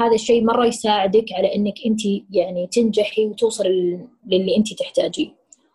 [0.00, 3.64] هذا الشيء مرة يساعدك على إنك أنت يعني تنجحي وتوصل
[4.26, 5.28] للي أنت تحتاجيه.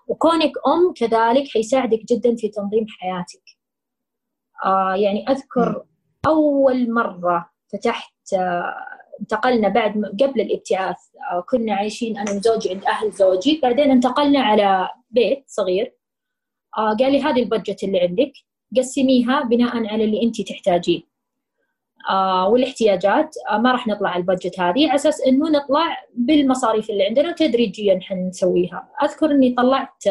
[0.07, 3.43] وكونك أم كذلك حيساعدك جدا في تنظيم حياتك.
[4.65, 5.83] آه يعني أذكر
[6.27, 10.97] أول مرة فتحت آه انتقلنا بعد قبل الابتعاث.
[11.31, 13.59] آه، كنا عايشين أنا وزوجي عند أهل زوجي.
[13.63, 15.95] بعدين انتقلنا على بيت صغير.
[16.77, 18.31] آه، قال لي هذه البجت اللي عندك
[18.77, 21.11] قسميها بناء على اللي انت تحتاجيه
[22.09, 23.35] آه والاحتياجات.
[23.59, 24.87] ما راح نطلع على البجت هذه.
[24.87, 28.89] على أساس إنه نطلع بالمصاريف اللي عندنا وتدريجيا حنسويها.
[29.03, 30.03] أذكر إني طلعت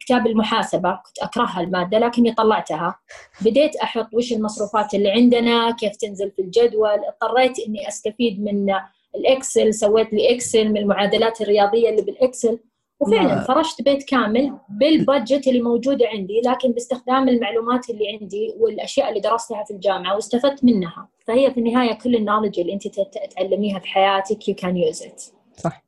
[0.00, 2.98] كتاب المحاسبة كنت أكرهها المادة لكني طلعتها.
[3.40, 7.00] بديت أحط وش المصروفات اللي عندنا كيف تنزل في الجدول.
[7.04, 8.74] اضطريت أني أستفيد من
[9.16, 12.58] ال Excel سويت لي Excel من المعادلات الرياضية اللي بال Excel.
[13.00, 19.08] وفعلا فرشت بيت كامل بال budget اللي موجوده عندي لكن باستخدام المعلومات اللي عندي والأشياء
[19.08, 21.08] اللي درستها في الجامعة واستفدت منها.
[21.26, 25.22] فهي في النهاية كل ال knowledge اللي أنت تتعلميها في حياتك you can use it
[25.56, 25.84] صح.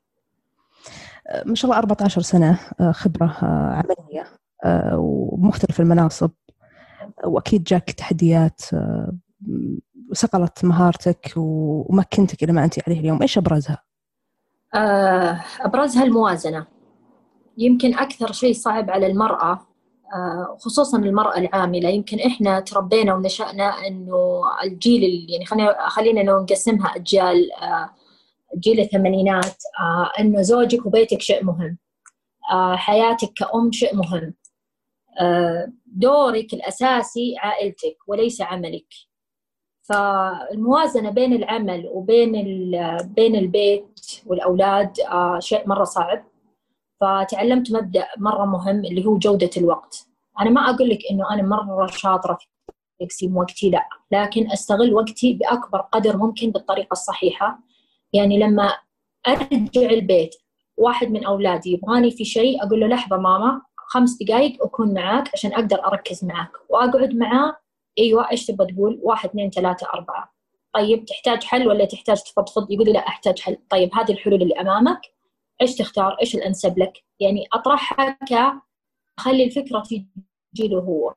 [1.47, 4.27] ما شاء الله 14 سنة آه، خبرة آه، عملية
[4.65, 6.31] آه، ومختلف المناصب.
[7.25, 8.61] وأكيد جاك تحديات
[10.11, 13.23] وصقلت مهارتك ومكنتك إلى ما أنت عليه اليوم.
[13.23, 13.83] إيش أبرزها؟
[15.61, 16.67] أبرزها الموازنة.
[17.59, 19.67] يمكن أكثر شيء صعب على المرأة
[20.59, 21.89] خصوصا المرأة العاملة.
[21.89, 27.51] يمكن إحنا تربينا ونشأنا إنه الجيل يعني خلينا لو نقسمها أجيال
[28.59, 29.63] جيل الثمانينات.
[29.81, 31.79] آه، إنه زوجك وبيتك شيء مهم.
[32.75, 34.35] حياتك كأم شيء مهم.
[35.87, 38.87] دورك الأساسي عائلتك وليس عملك.
[39.89, 42.33] فالموازنة بين العمل وبين
[43.05, 44.97] بين البيت والأولاد
[45.39, 46.25] شيء مرة صعب.
[47.01, 50.07] فتعلمت مبدأ مرة مهم اللي هو جودة الوقت.
[50.41, 52.47] أنا ما أقول لك إنه أنا مرة شاطرة في
[53.01, 53.89] تقسيم وقتي لا.
[54.11, 57.59] لكن أستغل وقتي بأكبر قدر ممكن بالطريقة الصحيحة.
[58.15, 58.77] يعني لما
[59.29, 60.35] أرجع البيت
[60.77, 65.53] واحد من أولادي يبغاني في شيء أقول له لحظة ماما خمس دقائق أكون معاك عشان
[65.53, 66.51] أقدر أركز معاك.
[66.69, 67.57] وأقعد معاه
[67.99, 70.35] أيوة إيش تبغى تقول؟ واحد اثنين ثلاثة أربعة.
[70.75, 73.57] طيب تحتاج حل ولا تحتاج تفضفض؟ يقول لي لا أحتاج حل.
[73.71, 75.01] طيب هذه الحلول اللي أمامك.
[75.63, 78.63] إيش تختار؟ إيش الأنسب لك؟ يعني أطرحها ك
[79.19, 79.83] اخلي الفكرة
[80.55, 81.15] تجي له هو.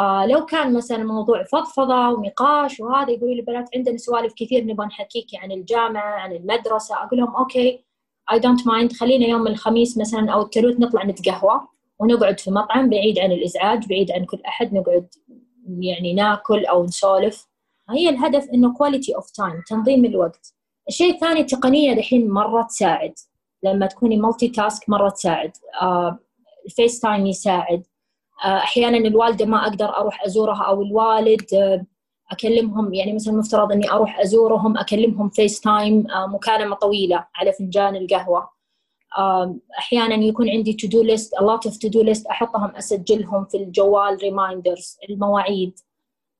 [0.00, 4.86] آه لو كان مثلا موضوع فضفضة ونقاش وهذا يقولوا لي البنات عندنا سوالف كثير نبغى
[4.86, 7.84] نحكيكي عن الجامعة عن المدرسة أقول لهم okay
[8.32, 11.60] I don't mind خلينا يوم الخميس مثلا أو الثلاث نطلع نتقهوى
[11.98, 15.08] ونقعد في مطعم بعيد عن الإزعاج بعيد عن كل أحد نقعد
[15.80, 17.46] يعني ناكل أو نسولف.
[17.90, 20.54] هي الهدف إنه quality of time تنظيم الوقت.
[20.88, 23.14] الشيء الثاني التقنيه دحين مرة تساعد.
[23.62, 25.52] لما تكوني multitask مرة تساعد.
[26.66, 27.82] ال Face uh, Time يساعد.
[28.40, 31.84] Uh, أحيانا الوالدة ما أقدر أروح أزورها أو الوالد uh,
[32.32, 38.50] أكلمهم يعني مثلا مفترض إني أروح أزورهم أكلمهم FaceTime مكالمة طويلة على فنجان القهوة.
[39.78, 43.56] أحيانا يكون عندي to do list a lot of to do list أحطهم أسجلهم في
[43.56, 45.78] الجوال reminders المواعيد.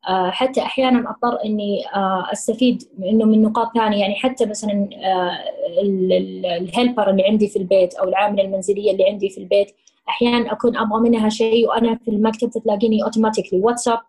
[0.09, 5.39] آه، حتى أحيانا أضطر إني آه، أستفيد إنه من نقاط ثانية يعني حتى مثلا آه،
[6.59, 9.77] ال helper اللي عندي في البيت أو العاملة المنزلية اللي عندي في البيت
[10.11, 14.01] أحيانا أكون أبغى منها شيء وأنا في المكتب تلاقيني automatically واتساب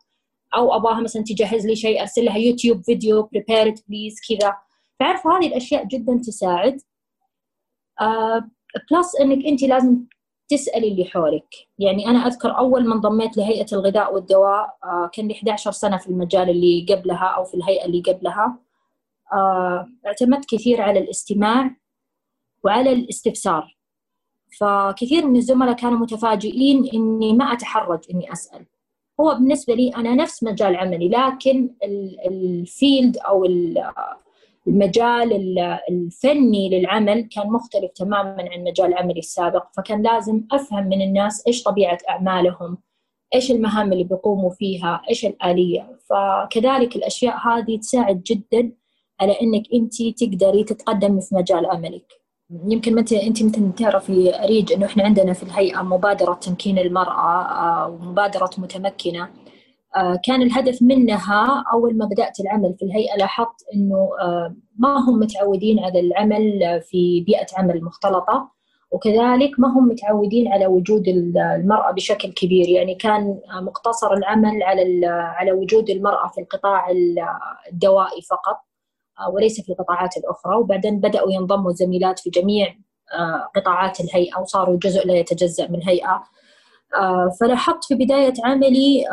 [0.56, 4.58] أو أبغاها مثلا تجهز لي شيء أرسل لها يوتيوب video prepare please كذا.
[5.00, 6.82] فعرف هذه الأشياء جدا تساعد.
[8.92, 10.06] بلس إنك انت لازم
[10.50, 11.56] تسألي اللي حولك.
[11.80, 16.08] يعني أنا أذكر أول ما انضميت لهيئة الغذاء والدواء آه، كان لي 11 سنة في
[16.08, 18.60] المجال اللي قبلها أو في الهيئة اللي قبلها.
[19.34, 21.76] آه، اعتمدت كثير على الاستماع
[22.64, 23.78] وعلى الاستفسار.
[24.60, 28.66] فكثير من الزملاء كانوا متفاجئين إني ما أتحرج إني أسأل.
[29.20, 31.70] هو بالنسبة لي أنا نفس مجال عملي لكن
[32.26, 33.46] الفيلد أو
[34.68, 35.60] المجال
[35.90, 41.64] الفني للعمل كان مختلف تماما عن مجال عملي السابق فكان لازم أفهم من الناس إيش
[41.64, 42.78] طبيعة أعمالهم
[43.36, 45.98] إيش المهام اللي بيقوموا فيها إيش الآلية.
[46.10, 48.72] فكذلك الأشياء هذه تساعد جدا
[49.22, 52.21] على إنك أنت تقدري تتقدمي في مجال عملك.
[52.52, 57.88] يمكن انت أنت مثل تعرفي أريج إنه إحنا عندنا في الهيئة مبادرة تمكين المرأة آه،
[57.88, 59.30] ومبادرة متمكنة.
[59.96, 65.20] آه، كان الهدف منها أول ما بدأت العمل في الهيئة لاحظت أنه آه، ما هم
[65.20, 68.52] متعودين على العمل في بيئة عمل مختلطة
[68.92, 72.70] وكذلك ما هم متعودين على وجود المرأة بشكل كبير.
[72.70, 76.88] يعني كان مقتصر العمل على على وجود المرأة في القطاع
[77.72, 78.71] الدوائي فقط.
[79.34, 82.76] وليس في القطاعات الأخرى وبعدين بدأوا ينضموا زميلات في جميع
[83.56, 86.24] قطاعات الهيئة وصاروا جزء لا يتجزأ من الهيئة.
[87.40, 89.06] فلاحظت في بداية عملي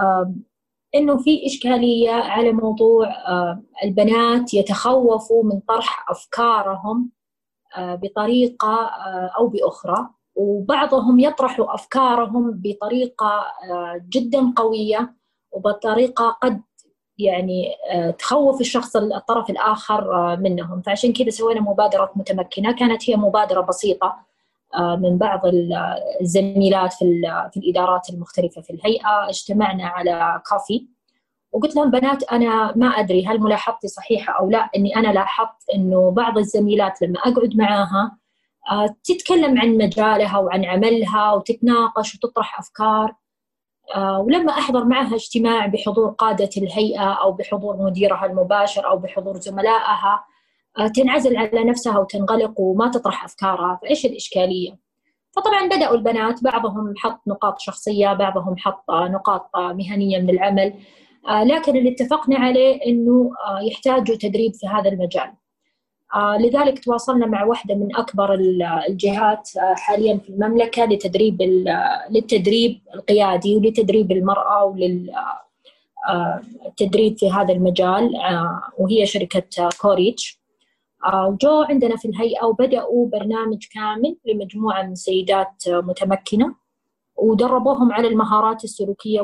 [0.94, 7.10] إنه في إشكالية على موضوع آه، البنات يتخوفوا من طرح أفكارهم
[7.76, 10.08] آه، بطريقة آه، أو بأخرى.
[10.36, 13.44] وبعضهم يطرحوا أفكارهم بطريقة
[14.08, 15.14] جدا قوية
[15.52, 16.62] وبطريقة قد
[17.18, 17.74] يعني
[18.18, 20.82] تخوف الشخص الطرف الآخر منهم.
[20.82, 22.72] فعشان كذا سوينا مبادره متمكنة.
[22.72, 24.16] كانت هي مبادرة بسيطة
[24.78, 25.40] من بعض
[26.20, 27.20] الزميلات في
[27.52, 29.28] في الإدارات المختلفة في الهيئة.
[29.28, 30.88] اجتمعنا على كافي.
[31.52, 36.10] وقلت لهم بنات أنا ما أدري هل ملاحظتي صحيحة أو لا؟ إني أنا لاحظت إنه
[36.10, 38.18] بعض الزميلات لما أقعد معاها
[38.70, 43.04] آه، تتكلم عن مجالها وعن عملها وتتناقش وتطرح أفكار.
[43.04, 43.14] آه،
[43.96, 50.24] ولما أحضر معها اجتماع بحضور قادة الهيئة أو بحضور مديرها المباشر أو بحضور زملائها
[50.78, 53.78] آه، تنعزل على نفسها وتنغلق وما تطرح أفكارها.
[53.82, 54.78] فإيش الإشكالية؟
[55.36, 60.74] فطبعا بدأوا البنات بعضهم حط نقاط شخصية بعضهم حط نقاط مهنية من العمل.
[61.28, 65.22] آه، لكن اللي اتفقنا عليه أنه آه، يحتاجوا تدريب في هذا المجال.
[65.22, 65.37] آه،
[66.16, 68.34] لذلك تواصلنا مع واحدة من أكبر
[68.88, 71.42] الجهات حاليا في المملكة لتدريب
[72.10, 74.64] للتدريب القيادي ولتدريب المرأة
[76.08, 78.10] وللتدريب في هذا المجال
[78.78, 80.40] وهي شركة كوريتش
[81.14, 86.54] وجو عندنا في الهيئة وبدأوا برنامج كامل لمجموعة من سيدات متمكنة
[87.16, 89.20] ودربوهم على المهارات السلوكية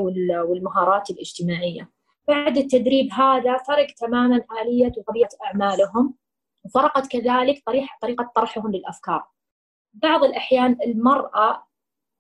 [0.49, 1.91] والمهارات الاجتماعية.
[2.29, 6.15] بعد التدريب هذا فرق تماما آلية وطبيعة أعمالهم.
[6.65, 7.63] وفرقت كذلك
[8.03, 9.25] طريقة طرحهم للأفكار.
[9.95, 11.63] بعض الأحيان المرأة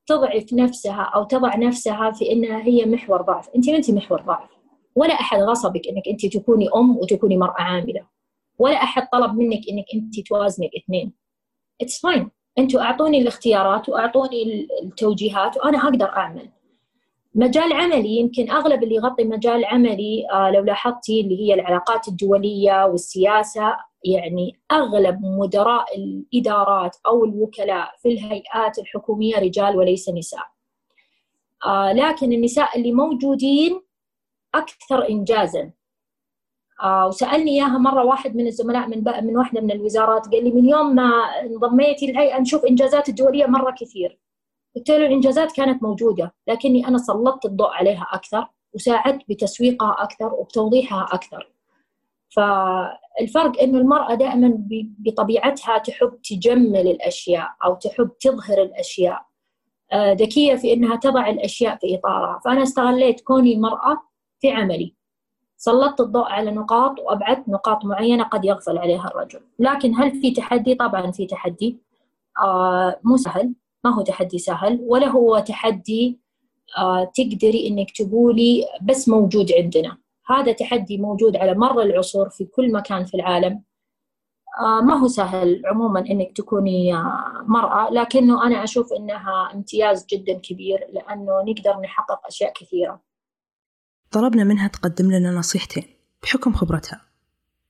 [0.06, 3.48] تضعف نفسها أو تضع نفسها في أنها هي محور ضعف.
[3.56, 4.50] أنت ما أنت محور ضعف.
[4.96, 8.06] ولا أحد غصبك أنك أنت تكوني أم وتكوني مرأة عاملة.
[8.58, 11.12] ولا أحد طلب منك أنك أنت توازني الاثنين
[11.80, 16.50] it's fine أنتوا أعطوني الاختيارات وأعطوني التوجيهات وأنا أقدر أعمل.
[17.34, 22.84] مجال عملي يمكن أغلب اللي يغطي مجال عملي آه لو لاحظتي اللي هي العلاقات الدولية
[22.84, 30.46] والسياسة يعني أغلب مدراء الإدارات أو الوكلاء في الهيئات الحكومية رجال وليس نساء.
[31.66, 33.82] آه لكن النساء اللي موجودين
[34.54, 35.70] أكثر إنجازا.
[36.82, 40.68] آه وسألني إياها مرة واحد من الزملاء من من واحدة من الوزارات قال لي من
[40.68, 41.10] يوم ما
[41.42, 44.18] انضميتي للهيئه نشوف إنجازات الدولية مرة كثير.
[44.76, 51.08] قلت له الإنجازات كانت موجودة لكني أنا سلطت الضوء عليها أكثر وساعدت بتسويقها أكثر وبتوضيحها
[51.12, 51.53] أكثر.
[52.36, 54.66] فالفرق إنه المرأة دائما
[54.98, 59.26] بطبيعتها تحب تجمل الأشياء أو تحب تظهر الأشياء
[59.92, 62.40] آه، ذكية في إنها تضع الأشياء في إطارها.
[62.44, 64.02] فأنا استغليت كوني مراه
[64.40, 64.94] في عملي.
[65.56, 69.40] سلطت الضوء على نقاط وأبعدت نقاط معينة قد يغفل عليها الرجل.
[69.58, 71.78] لكن هل في تحدي؟ طبعا في تحدي.
[72.44, 73.54] آه مو سهل.
[73.84, 76.20] ما هو تحدي سهل ولا هو تحدي
[76.78, 79.96] آه تقدري إنك تقولي بس موجود عندنا.
[80.26, 83.62] هذا تحدي موجود على مر العصور في كل مكان في العالم.
[84.60, 90.38] آه ما هو سهل عموما إنك تكوني آه مرأة لكنه أنا أشوف إنها امتياز جدا
[90.38, 93.00] كبير لأنه نقدر نحقق أشياء كثيرة.
[94.10, 95.84] طلبنا منها تقدم لنا نصيحتين
[96.22, 97.00] بحكم خبرتها.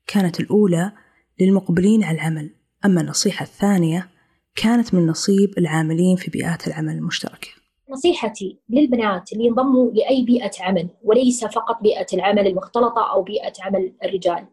[0.06, 0.92] كانت الأولى
[1.40, 2.50] للمقبلين على العمل
[2.84, 4.08] أما النصيحة الثانية
[4.56, 7.48] كانت من نصيب العاملين في بيئات العمل المشتركة.
[7.94, 13.92] نصيحتي للبنات اللي ينضموا لأي بيئة عمل وليس فقط بيئة العمل المختلطة أو بيئة عمل
[14.04, 14.46] الرجال.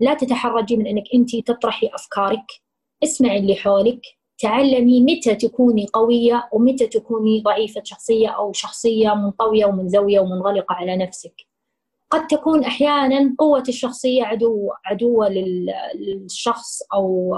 [0.00, 2.44] لا تتحرجي من أنك أنت تطرحي أفكارك
[3.04, 4.00] اسمعي اللي حولك
[4.38, 11.34] تعلمي متى تكوني قوية ومتى تكوني ضعيفة شخصية أو شخصية منطوية ومنزوية ومنغلقة على نفسك.
[12.10, 15.28] قد تكون أحيانا قوة الشخصية عدو عدوة
[15.94, 17.34] للشخص أو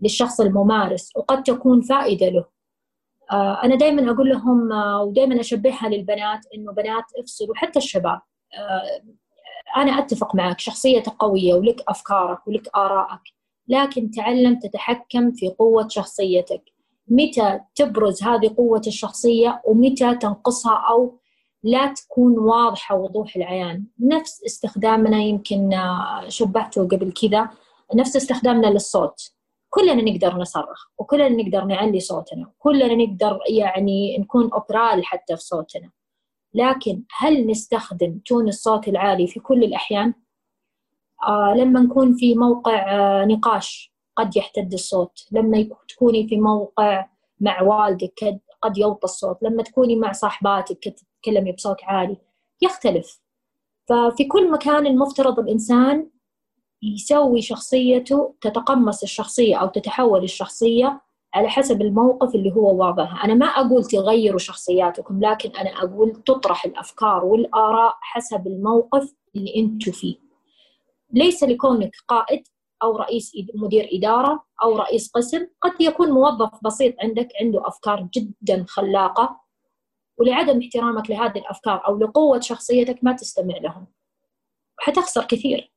[0.00, 2.44] للشخص الممارس وقد تكون فائدة له.
[3.32, 8.20] آه، أنا دائما أقول لهم آه، ودائما أشبهها للبنات إنه بنات افصلوا حتى الشباب.
[8.58, 9.02] آه،
[9.76, 13.20] أنا أتفق معك شخصيتك قوية ولك أفكارك ولك آرائك
[13.68, 16.62] لكن تعلم تتحكم في قوة شخصيتك.
[17.08, 21.18] متى تبرز هذه قوة الشخصية ومتى تنقصها أو
[21.62, 25.70] لا تكون واضحة وضوح العيان؟ نفس استخدامنا يمكن
[26.28, 27.50] شبهته قبل كذا
[27.94, 29.37] نفس استخدامنا للصوت.
[29.70, 35.90] كلنا نقدر نصرخ وكلنا نقدر نعلي صوتنا كلنا نقدر يعني نكون أوبرال حتى في صوتنا
[36.54, 40.14] لكن هل نستخدم تون الصوت العالي في كل الأحيان؟
[41.28, 47.06] آه لما نكون في موقع آه نقاش قد يحتد الصوت لما تكوني في موقع
[47.40, 52.16] مع والدك قد يوطى الصوت لما تكوني مع صاحباتك تتكلمي بصوت عالي
[52.62, 53.20] يختلف
[53.88, 56.10] ففي كل مكان المفترض الإنسان
[56.82, 61.00] يسوي شخصيته تتقمص الشخصية أو تتحول الشخصية
[61.34, 66.64] على حسب الموقف اللي هو واضحه أنا ما أقول تغيروا شخصياتكم لكن أنا أقول تطرح
[66.64, 70.16] الأفكار والآراء حسب الموقف اللي أنتوا فيه.
[71.10, 72.42] ليس لكونك قائد
[72.82, 78.64] أو رئيس مدير إدارة أو رئيس قسم قد يكون موظف بسيط عندك عنده أفكار جدا
[78.68, 79.40] خلاقة
[80.18, 83.86] ولعدم احترامك لهذه الأفكار أو لقوة شخصيتك ما تستمع لهم.
[84.78, 85.72] حتخسر كثير.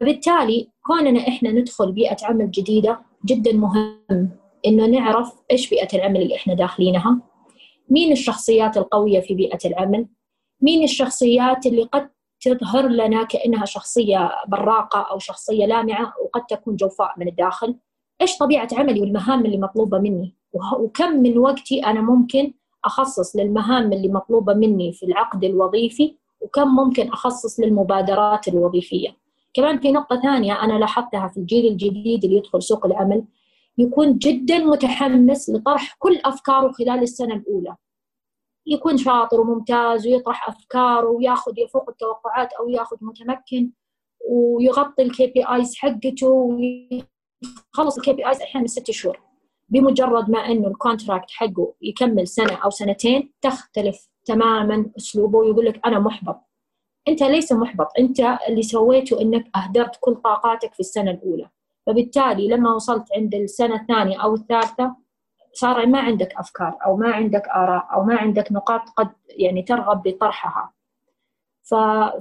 [0.00, 4.30] بالتالي كوننا إحنا ندخل بيئة عمل جديدة جدا مهم.
[4.66, 7.20] إنه نعرف إيش بيئة العمل اللي إحنا داخلينها.
[7.90, 10.06] مين الشخصيات القوية في بيئة العمل؟
[10.60, 12.10] مين الشخصيات اللي قد
[12.40, 17.74] تظهر لنا كأنها شخصية براقة أو شخصية لامعة وقد تكون جوفاء من الداخل؟
[18.20, 20.34] إيش طبيعة عملي والمهام اللي مطلوبة مني؟
[20.78, 22.52] وكم من وقتي أنا ممكن
[22.84, 29.21] أخصص للمهام اللي مطلوبة مني في العقد الوظيفي؟ وكم ممكن أخصص للمبادرات الوظيفية؟
[29.54, 33.24] كمان في نقطة ثانية أنا لاحظتها في الجيل الجديد اللي يدخل سوق العمل
[33.78, 37.76] يكون جدا متحمس لطرح كل أفكاره خلال السنة الأولى.
[38.66, 43.70] يكون شاطر وممتاز ويطرح أفكاره وياخذ يفوق التوقعات أو ياخذ متمكن
[44.28, 49.20] ويغطي ال KPIs حقته ويخلص ال KPIs أحيانا ست شهور.
[49.68, 55.80] بمجرد ما إنه ال contract حقه يكمل سنة أو سنتين تختلف تماما أسلوبه ويقول لك
[55.86, 56.40] أنا محبط.
[57.08, 57.88] أنت ليس محبط.
[57.98, 61.48] أنت اللي سويته إنك أهدرت كل طاقاتك في السنة الأولى.
[61.86, 64.96] فبالتالي لما وصلت عند السنة الثانية أو الثالثة
[65.52, 70.02] صار ما عندك أفكار أو ما عندك آراء أو ما عندك نقاط قد يعني ترغب
[70.02, 70.72] بطرحها.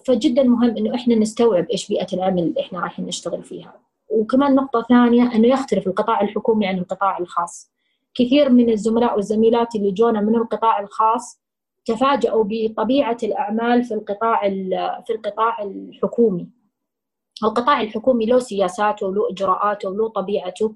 [0.06, 3.74] فجدا مهم إنه إحنا نستوعب إيش بيئة العمل اللي إحنا رايحين نشتغل فيها.
[4.10, 7.72] وكمان نقطة ثانية إنه يختلف القطاع الحكومي عن القطاع الخاص.
[8.14, 11.41] كثير من الزملاء والزميلات اللي جونا من القطاع الخاص
[11.86, 14.50] تفاجأوا بطبيعة الأعمال في القطاع
[15.06, 16.50] في القطاع الحكومي.
[17.44, 20.76] القطاع الحكومي له سياساته وله إجراءاته وله طبيعته.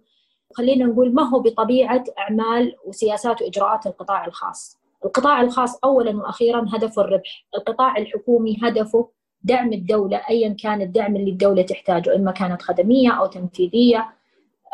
[0.53, 4.77] خلينا نقول ما هو بطبيعة أعمال وسياسات وإجراءات القطاع الخاص.
[5.05, 9.09] القطاع الخاص أولا وأخيرا هدفه الربح القطاع الحكومي هدفه
[9.43, 14.09] دعم الدولة أيا كان الدعم اللي الدولة تحتاجه إما كانت خدمية أو تنفيذية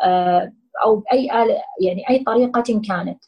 [0.04, 0.52] آه،
[0.84, 1.26] أو بأي
[1.80, 3.24] يعني أي طريقة كانت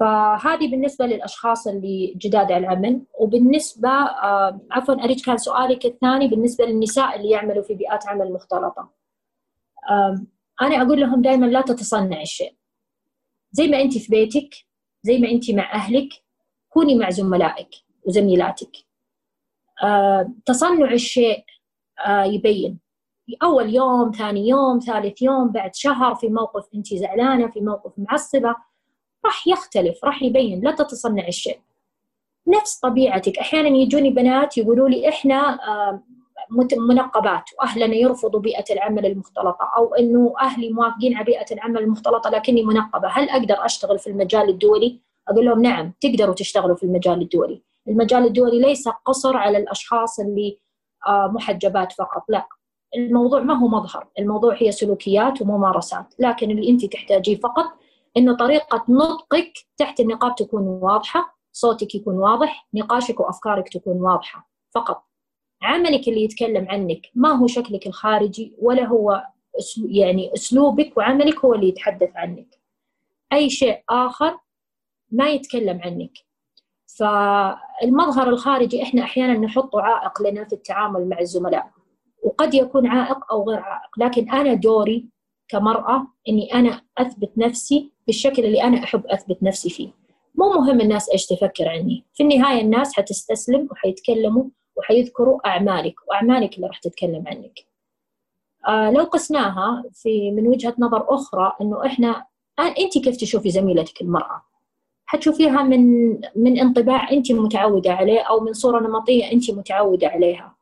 [0.00, 6.64] فهذه بالنسبة للأشخاص اللي جداد على العمل وبالنسبة آه، عفوا أريد كان سؤالك الثاني بالنسبة
[6.64, 8.90] للنساء اللي يعملوا في بيئات عمل مختلطة.
[10.62, 12.56] أنا أقول لهم دائما لا تتصنع الشيء.
[13.52, 14.54] زي ما أنت في بيتك
[15.02, 16.08] زي ما أنت مع أهلك
[16.68, 17.70] كوني مع زملائك
[18.06, 18.76] وزميلاتك.
[19.82, 21.44] آه، تصنع الشيء
[22.06, 22.80] آه، يبين.
[23.42, 28.69] أول يوم ثاني يوم ثالث يوم بعد شهر في موقف أنت زعلانة في موقف معصبة.
[29.24, 31.58] راح يختلف راح يبين لا تتصنع الشيء.
[32.48, 33.38] نفس طبيعتك.
[33.38, 36.02] أحيانا يجوني بنات يقولوا لي إحنا آه،
[36.88, 42.62] منقبات وأهلنا يرفضوا بيئة العمل المختلطة أو إنه أهلي موافقين على بيئة العمل المختلطة لكني
[42.62, 47.62] منقبة، هل أقدر أشتغل في المجال الدولي؟ أقول لهم نعم تقدروا تشتغلوا في المجال الدولي،
[47.88, 50.58] المجال الدولي ليس قصر على الأشخاص اللي
[51.06, 52.46] آه، محجبات فقط، لا.
[52.96, 57.66] الموضوع ما هو مظهر، الموضوع هي سلوكيات وممارسات، لكن اللي أنت تحتاجيه فقط
[58.16, 64.50] إنه طريقة نطقك تحت النقاب تكون واضحة، صوتك يكون واضح، نقاشك وأفكارك تكون واضحة.
[64.74, 65.04] فقط.
[65.62, 69.24] عملك اللي يتكلم عنك ما هو شكلك الخارجي ولا هو
[69.88, 72.60] يعني أسلوبك وعملك هو اللي يتحدث عنك.
[73.32, 74.38] أي شيء آخر
[75.10, 76.12] ما يتكلم عنك.
[76.98, 81.70] فالمظهر الخارجي إحنا أحيانا نحطه عائق لنا في التعامل مع الزملاء.
[82.22, 85.08] وقد يكون عائق أو غير عائق لكن أنا دوري
[85.50, 89.88] كمرأة إني أنا أثبت نفسي بالشكل اللي أنا أحب أثبت نفسي فيه.
[90.34, 92.04] مو مهم الناس إيش تفكر عني.
[92.14, 94.44] في النهاية الناس حتستسلم وحيتكلموا
[94.76, 97.58] وحيذكروا أعمالك وأعمالك اللي راح تتكلم عنك.
[98.68, 102.24] آه لو قسناها في من وجهة نظر أخرى إنه إحنا
[102.58, 104.42] آه أنت كيف تشوفي زميلتك المرأة؟
[105.06, 110.56] حتشوفيها من من انطباع أنت متعودة عليه أو من صورة نمطية أنت متعودة عليها.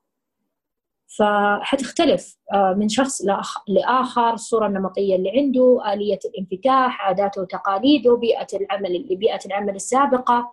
[1.16, 3.22] فحتختلف آه، من شخص
[3.68, 10.52] لآخر الصورة النمطية اللي عنده آلية الانفتاح عاداته وتقاليده بيئة العمل بيئة العمل السابقة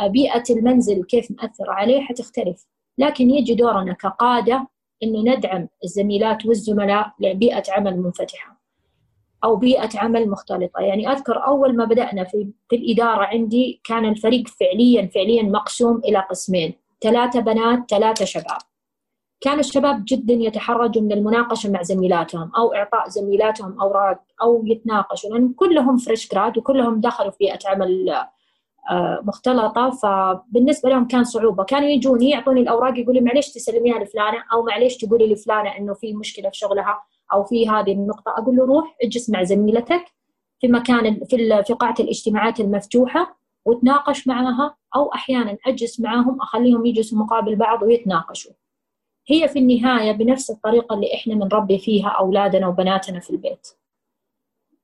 [0.00, 2.66] آه، بيئة المنزل كيف مأثر عليه حتختلف.
[2.98, 4.68] لكن يجي دورنا كقادة
[5.02, 8.60] إنه ندعم الزميلات والزملاء لبيئة عمل منفتحة
[9.44, 10.80] أو بيئة عمل مختلطة.
[10.80, 16.18] يعني أذكر أول ما بدأنا في, في الإدارة عندي كان الفريق فعليا فعليا مقسوم إلى
[16.18, 18.67] قسمين ثلاثة بنات ثلاثة شباب.
[19.40, 25.52] كان الشباب جدا يتحرجوا من المناقشة مع زميلاتهم أو إعطاء زميلاتهم أوراق أو يتناقشوا لأن
[25.52, 28.10] كلهم فريش جراد وكلهم دخلوا في بيئة عمل
[28.90, 29.90] آه، مختلطة.
[29.90, 31.64] فبالنسبة لهم كان صعوبة.
[31.64, 36.50] كانوا يجوني يعطوني الأوراق يقولوا معليش تسلميها لفلانة أو معليش تقولي لفلانة إنه في مشكلة
[36.50, 38.34] في شغلها أو في هذه النقطة.
[38.38, 40.04] أقول له روح اجلس مع زميلتك
[40.60, 47.18] في مكان في في قاعة الاجتماعات المفتوحة وتناقش معها أو أحيانا أجلس معاهم أخليهم يجلسوا
[47.18, 48.52] مقابل بعض ويتناقشوا.
[49.30, 53.66] هي في النهاية بنفس الطريقة اللي إحنا بنربي فيها أولادنا وبناتنا في البيت.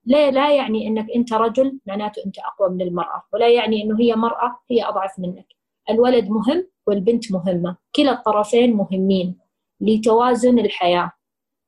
[0.07, 4.17] ليه لا يعني إنك أنت رجل معناته أنت أقوى من المرأة ولا يعني إنه هي
[4.17, 5.47] مرأة هي أضعف منك.
[5.91, 7.77] الولد مهم والبنت مهمة.
[7.97, 9.39] كلا الطرفين مهمين
[9.81, 11.13] لتوازن الحياة.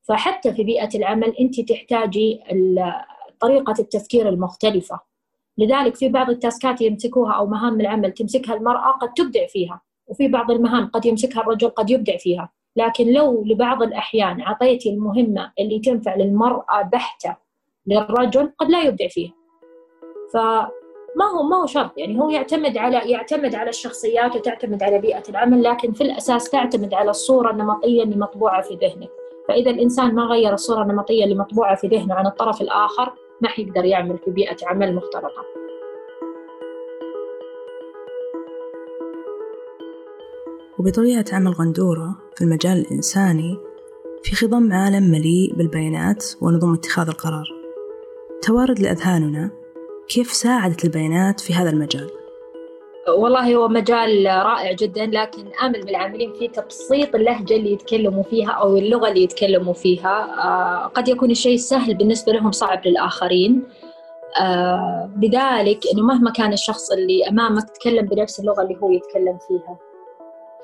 [0.07, 2.39] فحتى في بيئة العمل أنت تحتاجي
[3.39, 4.99] طريقة التفكير المختلفة.
[5.57, 10.51] لذلك في بعض التاسكات يمسكوها أو مهام العمل تمسكها المرأة قد تبدع فيها وفي بعض
[10.51, 12.49] المهام قد يمسكها الرجل قد يبدع فيها.
[12.77, 17.35] لكن لو لبعض الأحيان اعطيتي المهمة اللي تنفع للمرأة بحتة
[17.87, 19.29] للرجل قد لا يبدع فيه
[20.33, 21.97] فما هو ما هو شرط.
[21.97, 26.93] يعني هو يعتمد على يعتمد على الشخصيات وتعتمد على بيئة العمل لكن في الأساس تعتمد
[26.93, 29.09] على الصورة النمطية اللي مطبوعة في ذهنك.
[29.47, 33.85] فإذا الإنسان ما غير الصورة النمطية اللي مطبوعة في ذهنه عن الطرف الآخر ما حيقدر
[33.85, 35.66] يعمل في بيئة عمل مختلطة.
[40.79, 43.57] وبطبيعة عمل غندورة في المجال الإنساني
[44.23, 47.45] في خضم عالم مليء بالبيانات ونظم اتخاذ القرار.
[48.41, 49.51] توارد لأذهاننا
[50.09, 52.09] كيف ساعدت البيانات في هذا المجال؟
[53.17, 58.77] والله هو مجال رائع جدا لكن آمل بالعاملين في تبسيط اللهجة اللي يتكلموا فيها أو
[58.77, 60.43] اللغة اللي يتكلموا فيها.
[60.43, 63.63] آه قد يكون الشيء سهل بالنسبة لهم صعب للآخرين.
[64.41, 69.77] آه بذلك أنه مهما كان الشخص اللي أمامك تكلم بنفس اللغة اللي هو يتكلم فيها.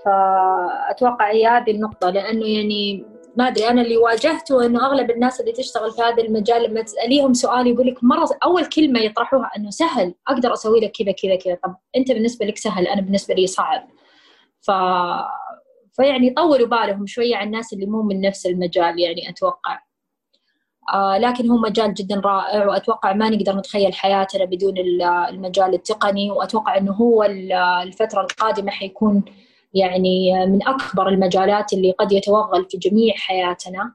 [0.05, 3.05] فأتوقع هي هذه النقطة لأنه يعني
[3.37, 7.33] ما أدري أنا اللي واجهته إنه أغلب الناس اللي تشتغل في هذا المجال لما تسأليهم
[7.33, 11.57] سؤال يقول لك مرة أول كلمة يطرحوها إنه سهل أقدر أسوي لك كذا كذا كذا.
[11.63, 13.87] طب أنت بالنسبة لك سهل أنا بالنسبة لي صعب.
[14.61, 14.71] ف
[15.93, 19.79] فيعني طولوا بالهم شوية على الناس اللي مو من نفس المجال يعني أتوقع.
[20.93, 24.77] آه لكن هو مجال جدا رائع وأتوقع ما نقدر نتخيل حياتنا بدون
[25.29, 26.31] المجال التقني.
[26.31, 27.23] وأتوقع إنه هو
[27.83, 29.25] الفترة القادمة حيكون
[29.73, 33.93] يعني من أكبر المجالات اللي قد يتوغل في جميع حياتنا.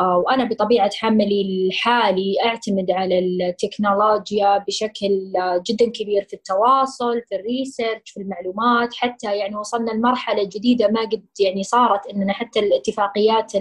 [0.00, 5.32] آه، وأنا بطبيعة عملي الحالي أعتمد على التكنولوجيا بشكل
[5.68, 11.24] جدا كبير في التواصل في الريسيرش في المعلومات حتى يعني وصلنا لمرحلة جديدة ما قد
[11.40, 13.52] يعني صارت إننا حتى الاتفاقيات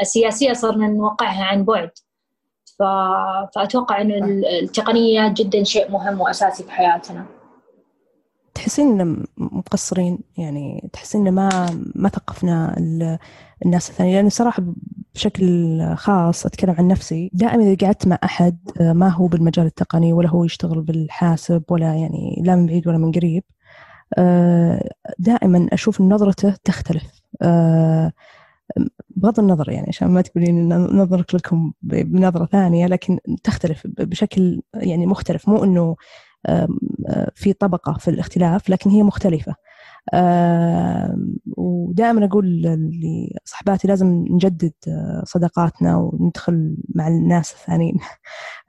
[0.00, 1.90] السياسية صرنا نوقعها عن بعد.
[3.54, 7.37] فأتوقع أن التقنية جدا شيء مهم وأساسي في حياتنا.
[8.58, 11.48] تحسين ان مقصرين يعني تحسين ان ما
[11.94, 12.74] ما ثقفنا
[13.64, 14.16] الناس الثانيين.
[14.16, 14.62] لأن صراحة
[15.14, 18.18] بشكل خاص أتكلم عن نفسي دائما إذا قعدت مع
[18.80, 22.98] آه، ما هو بالمجال التقني ولا هو يشتغل بالحاسب ولا يعني لا من بعيد ولا
[22.98, 23.44] من قريب
[24.18, 27.22] آه، دائما أشوف نظرته تختلف.
[27.42, 28.12] آه،
[29.10, 35.06] بغض النظر يعني عشان ما تقولين إن نظرك لكم بنظرة ثانية لكن تختلف بشكل يعني
[35.06, 35.48] مختلف.
[35.48, 35.96] مو إنه
[37.34, 39.54] في طبقة في الاختلاف لكن هي مختلفة.
[41.56, 42.62] ودائما أقول
[43.44, 47.98] لصحباتي لازم نجدد آه، صداقاتنا وندخل مع الناس الثانيين.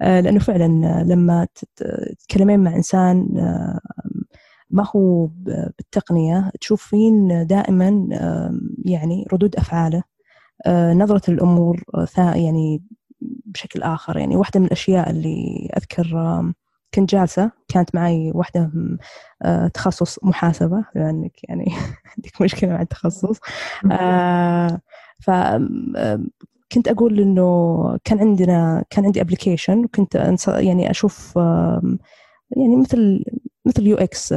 [0.01, 3.27] آه، لأنه فعلا لما تتكلمين مع إنسان
[4.69, 8.07] ما هو بالتقنية تشوفين دائما
[8.85, 10.03] يعني ردود أفعاله.
[10.65, 11.83] آه، نظرة الأمور
[12.17, 12.83] يعني
[13.45, 14.17] بشكل آخر.
[14.17, 16.05] يعني واحدة من الأشياء اللي أذكر
[16.93, 18.71] كنت جالسة كانت معي واحدة
[19.41, 21.65] آه، تخصص محاسبة لأنك يعني
[22.17, 23.39] عندك مشكلة مع التخصص.
[23.91, 24.81] آه،
[25.19, 25.31] ف
[26.71, 30.15] كنت أقول إنه كان عندنا كان عندي application وكنت
[30.47, 31.35] يعني أشوف
[32.57, 33.25] يعني مثل
[33.65, 34.33] مثل UX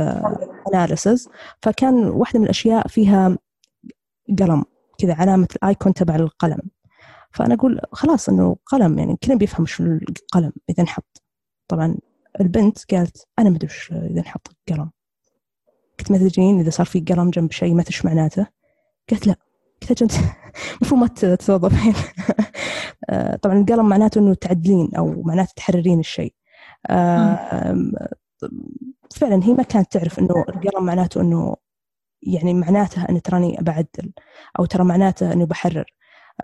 [0.74, 1.28] اناليسز
[1.62, 3.38] فكان واحدة من الأشياء فيها
[4.38, 4.64] قلم
[4.98, 6.60] كذا علامة الآيكون تبع القلم.
[7.30, 11.22] فأنا أقول خلاص إنه قلم يعني كلنا بيفهم شو القلم إذا انحط.
[11.68, 11.96] طبعا
[12.40, 14.90] البنت قالت أنا ما أدري وش إذا نحط قلم.
[15.98, 18.46] قلت ما تدرين إذا صار في قلم جنب شيء ما تدري معناته.
[19.10, 19.36] قالت لا.
[19.88, 20.12] قلت أنت
[20.76, 21.94] المفروض ما تتوظفين
[23.10, 26.34] آه، طبعا القلم معناته إنه تعدلين أو معناته تحررين الشيء.
[29.16, 31.56] فعلا هي ما كانت تعرف إنه القلم معناته إنه
[32.22, 34.12] يعني معناته أن تراني بعدل
[34.58, 35.84] أو ترى معناته إنه بحرر.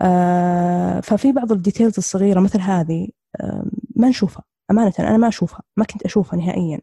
[0.01, 3.07] آه، ففي بعض الديتيلز الصغيرة مثل هذه
[3.95, 4.48] ما نشوفها.
[4.71, 6.79] أمانة أنا ما أشوفها ما كنت أشوفها نهائيا.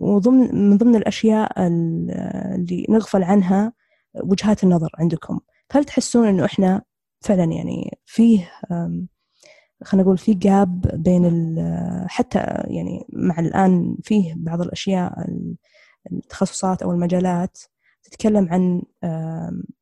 [0.00, 3.72] وضمن من ضمن الأشياء اللي نغفل عنها
[4.24, 5.40] وجهات النظر عندكم.
[5.72, 6.82] هل تحسون إنه إحنا
[7.20, 8.50] فعلا يعني فيه
[9.84, 11.54] خلينا نقول في gap بين
[12.08, 15.26] حتى يعني مع الآن فيه بعض الأشياء
[16.12, 17.58] التخصصات أو المجالات
[18.02, 18.82] تتكلم عن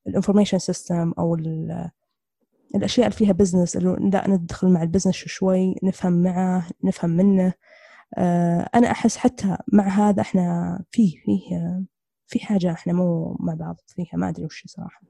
[0.07, 1.37] ال information system أو
[2.75, 7.53] الأشياء اللي فيها business اللي لا ندخل مع ال business شوي نفهم معه نفهم منه.
[8.19, 11.41] آه، أنا أحس حتى مع هذا إحنا فيه فيه
[12.27, 15.01] في حاجة إحنا مو مع بعض فيها ما أدري وش صراحة.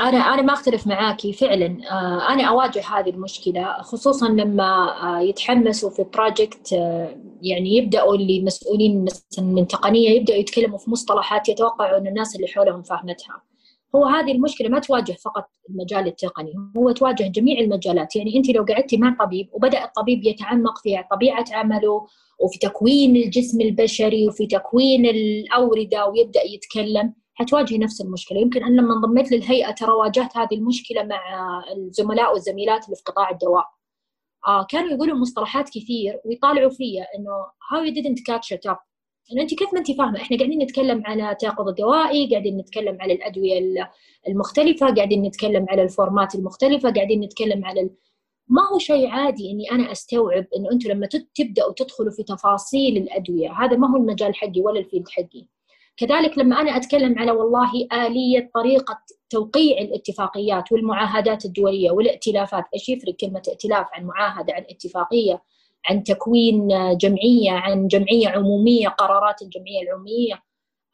[0.00, 1.66] أنا أنا ما أختلف معاكي فعلا.
[1.90, 6.72] آه، أنا أواجه هذه المشكلة خصوصا لما آه، يتحمسوا في بروجكت
[7.42, 9.06] يعني يبدأوا اللي مسؤولين
[9.38, 13.47] من تقنية يبدأوا يتكلموا في مصطلحات يتوقعوا أن الناس اللي حولهم فاهمتها.
[13.96, 18.16] هو هذه المشكلة ما تواجه فقط المجال التقني هو تواجه جميع المجالات.
[18.16, 22.06] يعني أنت لو قعدتي مع طبيب وبدأ الطبيب يتعمق في طبيعة عمله
[22.40, 28.38] وفي تكوين الجسم البشري وفي تكوين الأوردة ويبدأ يتكلم حتواجهي نفس المشكلة.
[28.38, 31.20] يمكن أنا لما انضميت للهيئة ترى واجهت هذه المشكلة مع
[31.76, 33.64] الزملاء والزميلات اللي في قطاع الدواء.
[34.46, 38.87] آه كانوا يقولوا مصطلحات كثير ويطالعوا فيا إنه how you didn't catch it up
[39.32, 43.12] انه أنت كيف ما أنت فاهمة إحنا قاعدين نتكلم على التيقظ الدوائي قاعدين نتكلم على
[43.12, 43.58] الأدوية
[44.28, 47.90] المختلفة قاعدين نتكلم على ال formats المختلفة قاعدين نتكلم على ال...
[48.48, 53.52] ما هو شيء عادي إني أنا أستوعب انه أنتم لما تبدأوا تدخلوا في تفاصيل الأدوية
[53.52, 55.46] هذا ما هو المجال حقي ولا ال field حقي.
[55.96, 58.98] كذلك لما أنا أتكلم على والله آلية طريقة
[59.30, 65.42] توقيع الاتفاقيات والمعاهدات الدولية والائتلافات إيش يفرق كلمة ائتلاف عن معاهدة عن اتفاقية.
[65.86, 70.42] عن تكوين جمعية عن جمعية عمومية قرارات الجمعية العمومية.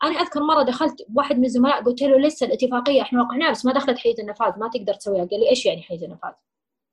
[0.02, 3.72] أنا أذكر مرة دخلت واحد من الزملاء قلت له لسه الاتفاقية إحنا وقعناها بس ما
[3.72, 5.24] دخلت حيز النفاذ ما تقدر تسويها.
[5.24, 6.32] قال لي إيش يعني حيز النفاذ؟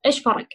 [0.05, 0.47] إيش فرق؟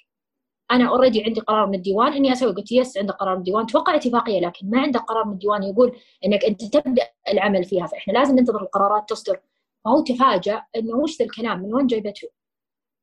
[0.70, 2.53] أنا already عندي قرار من الديوان إني أسوي.
[2.53, 3.66] قلت yes عندك قرار من الديوان.
[3.66, 7.87] توقع اتفاقية لكن ما عندك قرار من الديوان يقول إنك أنت تبدأ العمل فيها.
[7.87, 9.41] فإحنا لازم ننتظر القرارات تصدر.
[9.84, 12.28] فهو تفاجأ إنه وش ذا الكلام؟ من وين جايبته؟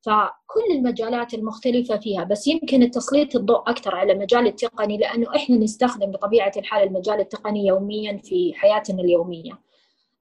[0.06, 6.10] فكل المجالات المختلفة فيها بس يمكن التسليط الضوء أكثر على المجال التقني لأنه إحنا نستخدم
[6.10, 9.58] بطبيعة الحال المجال التقني يوميا في حياتنا اليومية.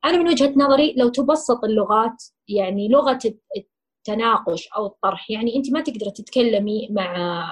[0.05, 3.19] أنا من وجهة نظري لو تبسط اللغات يعني لغة
[3.57, 7.43] التناقش أو الطرح يعني أنت ما تقدر تتكلمي مع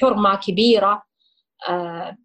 [0.00, 1.02] حرمة كبيرة
[1.68, 2.16] آه،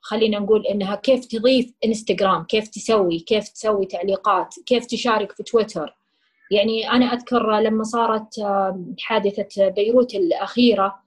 [0.00, 6.01] خلينا نقول إنها كيف تضيف إنستغرام كيف تسوي كيف تسوي تعليقات كيف تشارك في تويتر.
[6.52, 8.34] يعني أنا أذكر لما صارت
[8.98, 11.02] حادثة بيروت الأخيرة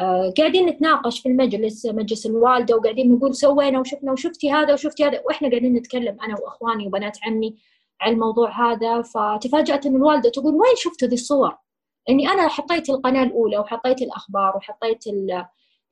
[0.00, 5.20] آه، قاعدين نتناقش في المجلس مجلس الوالدة وقاعدين نقول سوينا وشفنا وشفتي هذا وشفتي هذا
[5.24, 7.56] وإحنا قاعدين نتكلم أنا وأخواني وبنات عمي
[8.00, 11.56] على الموضوع هذا فتفاجأت إن الوالدة تقول وين شفتوا ذي الصور؟
[12.08, 15.04] إني أنا حطيت القناة الأولى وحطيت الأخبار وحطيت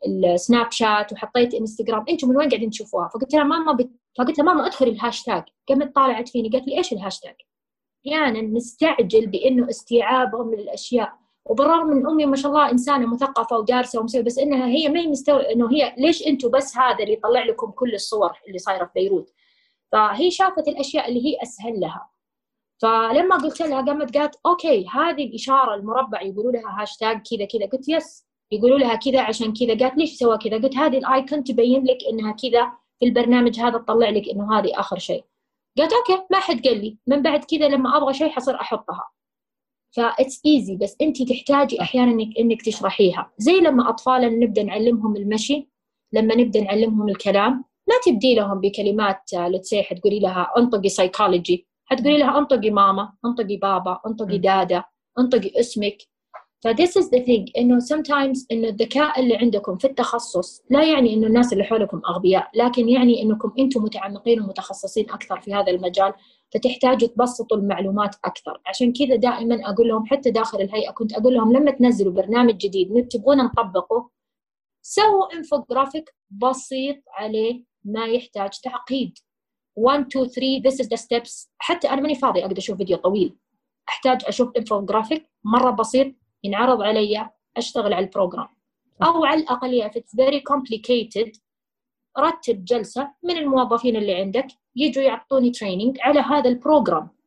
[0.06, 3.90] السناب شات وحطيت انستغرام أنتم من وين قاعدين تشوفوها؟ فقلت لها ماما بت...
[4.18, 7.34] فقلت لها ماما ادخلي الهاشتاج قامت طالعت فيني قالت لي إيش الهاشتاج؟
[8.09, 11.12] أحيانا نستعجل بأنه استيعابهم للأشياء.
[11.46, 15.06] وبالرغم من أمي ما شاء الله إنسانة مثقفة ودارسه ومسوية بس إنها هي ما هي
[15.06, 18.90] مستوعبه إنه هي ليش أنتم بس هذا اللي يطلع لكم كل الصور اللي صايرة في
[18.94, 19.32] بيروت؟
[19.92, 22.11] فهي شافت الأشياء اللي هي أسهل لها.
[22.82, 27.68] فلما قلت لها قامت قالت okay هذه الإشارة المربع يقولوا لها هاشتاج كذا كذا.
[27.72, 29.78] قلت yes يقولوا لها كذا عشان كذا.
[29.78, 33.78] قالت ليش سوى كذا؟ قلت هذه ال icon تبين لك إنها كذا في البرنامج هذا
[33.78, 35.24] تطلع لك إنه هذه آخر شيء.
[35.78, 36.98] قالت okay ما حد قال لي.
[37.06, 39.10] من بعد كذا لما أبغى شيء حصير أحطها.
[39.96, 43.32] ف it's easy بس أنت تحتاجي أحيانا انك إنك تشرحيها.
[43.38, 45.68] زي لما اطفالنا نبدأ نعلمهم المشي
[46.12, 52.18] لما نبدأ نعلمهم الكلام ما تبدي لهم بكلمات let's say حتقولي لها أنطقي سايكولوجي حتقولي
[52.18, 54.84] لها أنطقي ماما أنطقي بابا أنطقي دادا
[55.18, 55.98] أنطقي اسمك.
[56.61, 61.14] ف this is the thing إنه sometimes إنه الذكاء اللي عندكم في التخصص لا يعني
[61.14, 66.12] إنه الناس اللي حولكم أغبياء لكن يعني إنكم أنتم متعمقين ومتخصصين أكثر في هذا المجال
[66.54, 68.61] فتحتاجوا تبسطوا المعلومات أكثر.
[68.66, 73.09] عشان كذا دائما أقول لهم حتى داخل الهيئة كنت أقول لهم لما تنزلوا برنامج جديد
[73.09, 74.11] تبغون نطبقه
[74.82, 79.18] سووا انفوجرافيك بسيط عليه ما يحتاج تعقيد.
[79.76, 81.48] 1 2 3 this is the steps.
[81.59, 83.36] حتى أنا ماني فاضي أقدر أشوف فيديو طويل.
[83.88, 86.14] أحتاج أشوف انفوجرافيك مرة بسيط.
[86.45, 88.48] ينعرض علي أشتغل على ال program.
[89.05, 91.41] أو على الأقل if it's very complicated
[92.18, 97.18] رتب جلسة من الموظفين اللي عندك يجوا يعطوني training على هذا ال program.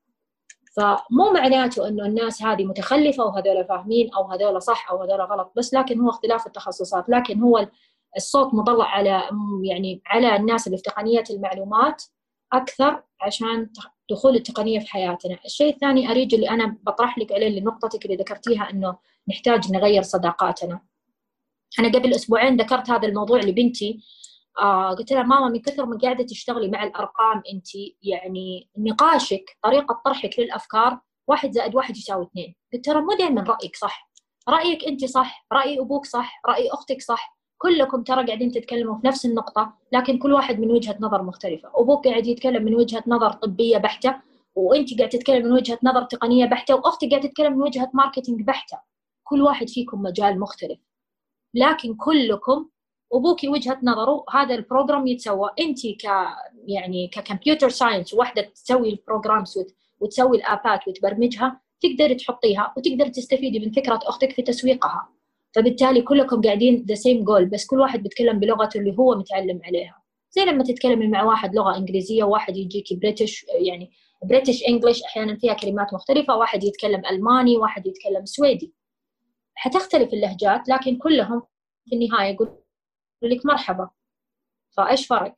[0.75, 5.73] فمو معناته إنه الناس هذه متخلفة وهذول فاهمين أو هذول صح أو هذول غلط بس
[5.73, 7.67] لكن هو اختلاف التخصصات لكن هو
[8.17, 9.29] الصوت مطلع على
[9.63, 12.03] يعني على الناس اللي في تقنيه المعلومات.
[12.53, 13.69] أكثر عشان
[14.11, 18.69] دخول التقنية في حياتنا، الشيء الثاني أريد اللي أنا بطرح لك عليه لنقطتك اللي ذكرتيها
[18.69, 18.97] إنه
[19.29, 20.81] نحتاج نغير صداقاتنا.
[21.79, 23.99] أنا قبل أسبوعين ذكرت هذا الموضوع لبنتي.
[24.61, 27.67] آه قلت لها ماما من كثر ما قاعدة تشتغلي مع الأرقام أنت
[28.03, 32.55] يعني نقاشك طريقة طرحك للأفكار واحد زائد واحد يساوي اثنين.
[32.73, 34.11] قلت ترى مو دائما رأيك صح.
[34.49, 37.40] رأيك أنت صح رأي أبوك صح رأي أختك صح.
[37.61, 41.69] كلكم ترى قاعدين تتكلموا في نفس النقطة لكن كل واحد من وجهة نظر مختلفة.
[41.75, 44.15] أبوك قاعد يتكلم من وجهة نظر طبية بحتة
[44.55, 48.77] وأنت قاعد تتكلم من وجهة نظر تقنية بحتة وأختي قاعد تتكلم من وجهة marketing بحتة.
[49.23, 50.79] كل واحد فيكم مجال مختلف.
[51.53, 52.69] لكن كلكم
[53.13, 55.49] ابوكي وجهة نظره هذا ال program يتسوى.
[55.59, 56.05] أنت ك
[56.67, 59.59] يعني ك computer science واحدة تسوي ال programs
[59.99, 65.20] وتسوي ال appات وتبرمجها تقدر تحطيها وتقدر تستفيدي من فكرة أختك في تسويقها.
[65.55, 70.01] فبالتالي كلكم قاعدين the same goal بس كل واحد بيتكلم بلغته اللي هو متعلم عليها.
[70.31, 73.91] زي لما تتكلمي مع واحد لغة إنجليزية وواحد يجيكي British يعني
[74.23, 78.73] British English أحيانا فيها كلمات مختلفة واحد يتكلم ألماني واحد يتكلم سويدي.
[79.55, 81.43] حتختلف اللهجات لكن كلهم
[81.85, 82.57] في النهاية يقول
[83.21, 83.89] لك مرحبا.
[84.77, 85.35] فإيش فرق؟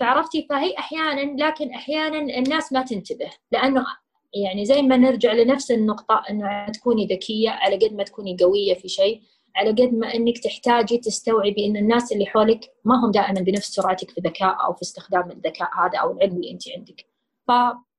[0.00, 3.86] فعرفتي فهي أحيانا لكن أحيانا الناس ما تنتبه لأنه
[4.42, 8.88] يعني زي ما نرجع لنفس النقطة إنه تكوني ذكية على قد ما تكوني قوية في
[8.88, 9.20] شيء
[9.56, 14.10] على قد ما إنك تحتاجي تستوعبي إن الناس اللي حولك ما هم دائما بنفس سرعتك
[14.10, 17.06] في ذكاء أو في استخدام الذكاء هذا أو العلم اللي أنت عندك.
[17.48, 17.50] ف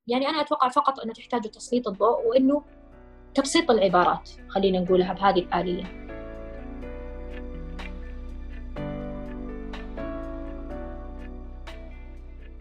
[0.08, 2.64] يعني أنا أتوقع فقط إنه تحتاج تسليط الضوء وإنه
[3.36, 6.07] تبسيط العبارات خلينا نقولها بهذه الآلية.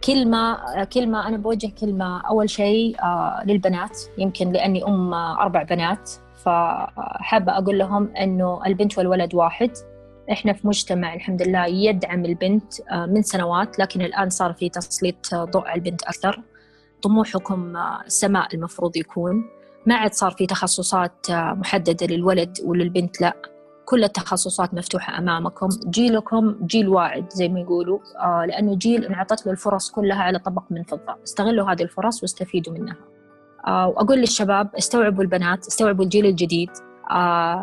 [0.07, 3.99] كلمة كلمة أنا بوجه كلمة أول شيء آه، للبنات.
[4.17, 6.11] يمكن لأني أم أربع بنات
[6.45, 9.71] فحابة أقول لهم إنه البنت والولد واحد.
[10.31, 15.35] إحنا في مجتمع الحمد لله يدعم البنت آه، من سنوات لكن الآن صار في تسليط
[15.35, 16.41] ضوء على البنت أكثر.
[17.01, 19.43] طموحكم آه، السماء المفروض يكون.
[19.85, 23.33] ما عاد صار في تخصصات محددة للولد وللبنت لا.
[23.87, 25.69] كل التخصصات مفتوحة أمامكم.
[25.89, 30.63] جيلكم جيل واعد زي ما يقولوا آه لأنه جيل انعطت له الفرص كلها على طبق
[30.69, 31.15] من فضة.
[31.23, 32.95] استغلوا هذه الفرص واستفيدوا منها.
[33.67, 36.69] آه وأقول للشباب استوعبوا البنات استوعبوا الجيل الجديد
[37.11, 37.61] آه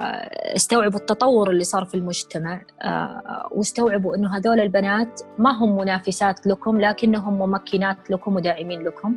[0.57, 6.81] استوعبوا التطور اللي صار في المجتمع آه واستوعبوا أنه هذول البنات ما هم منافسات لكم
[6.81, 9.17] لكنهم ممكنات لكم وداعمين لكم.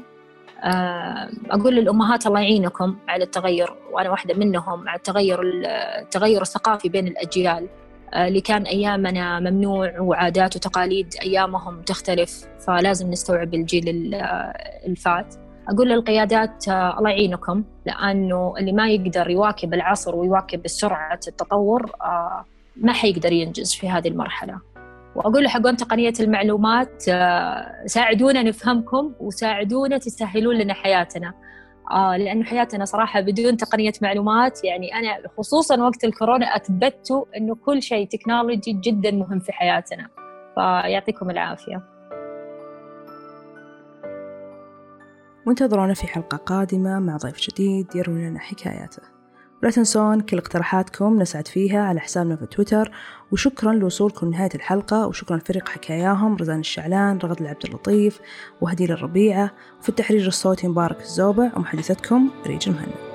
[0.64, 5.42] آه، أقول للأمهات الله يعينكم على التغير وأنا واحدة منهم على التغير
[6.02, 7.68] التغير الثقافي بين الأجيال.
[8.14, 14.16] آه، اللي كان أيامنا ممنوع وعادات وتقاليد أيامهم تختلف فلازم نستوعب الجيل
[14.88, 15.36] الفات.
[15.70, 21.92] أقول للقيادات آه، الله يعينكم لأنه اللي ما يقدر يواكب العصر ويواكب سرعة التطور
[22.76, 24.60] ما حيقدر ينجز في هذه المرحلة.
[25.18, 31.34] وأقول لحقون تقنية المعلومات آه، ساعدونا نفهمكم وساعدونا تسهلون لنا حياتنا.
[31.92, 37.82] آه لأنه حياتنا صراحة بدون تقنية معلومات يعني أنا خصوصا وقت الكورونا أثبتوا أنه كل
[37.82, 40.08] شيء تكنولوجي جدا مهم في حياتنا.
[40.56, 41.84] فيعطيكم العافية.
[45.48, 49.17] وانتظرونا في حلقة قادمة مع ضيف جديد يروي لنا حكاياته.
[49.64, 52.92] ولا تنسون كل اقتراحاتكم نسعد فيها على حسابنا في تويتر.
[53.32, 58.20] وشكرا لوصولكم لنهاية الحلقة وشكرا لفريق حكاياهم رزان الشعلان رغد العبد اللطيف
[58.62, 63.07] وهديل الربيعة وفي التحرير الصوتي مبارك الزوبع ومحدثتكم ريج المهند.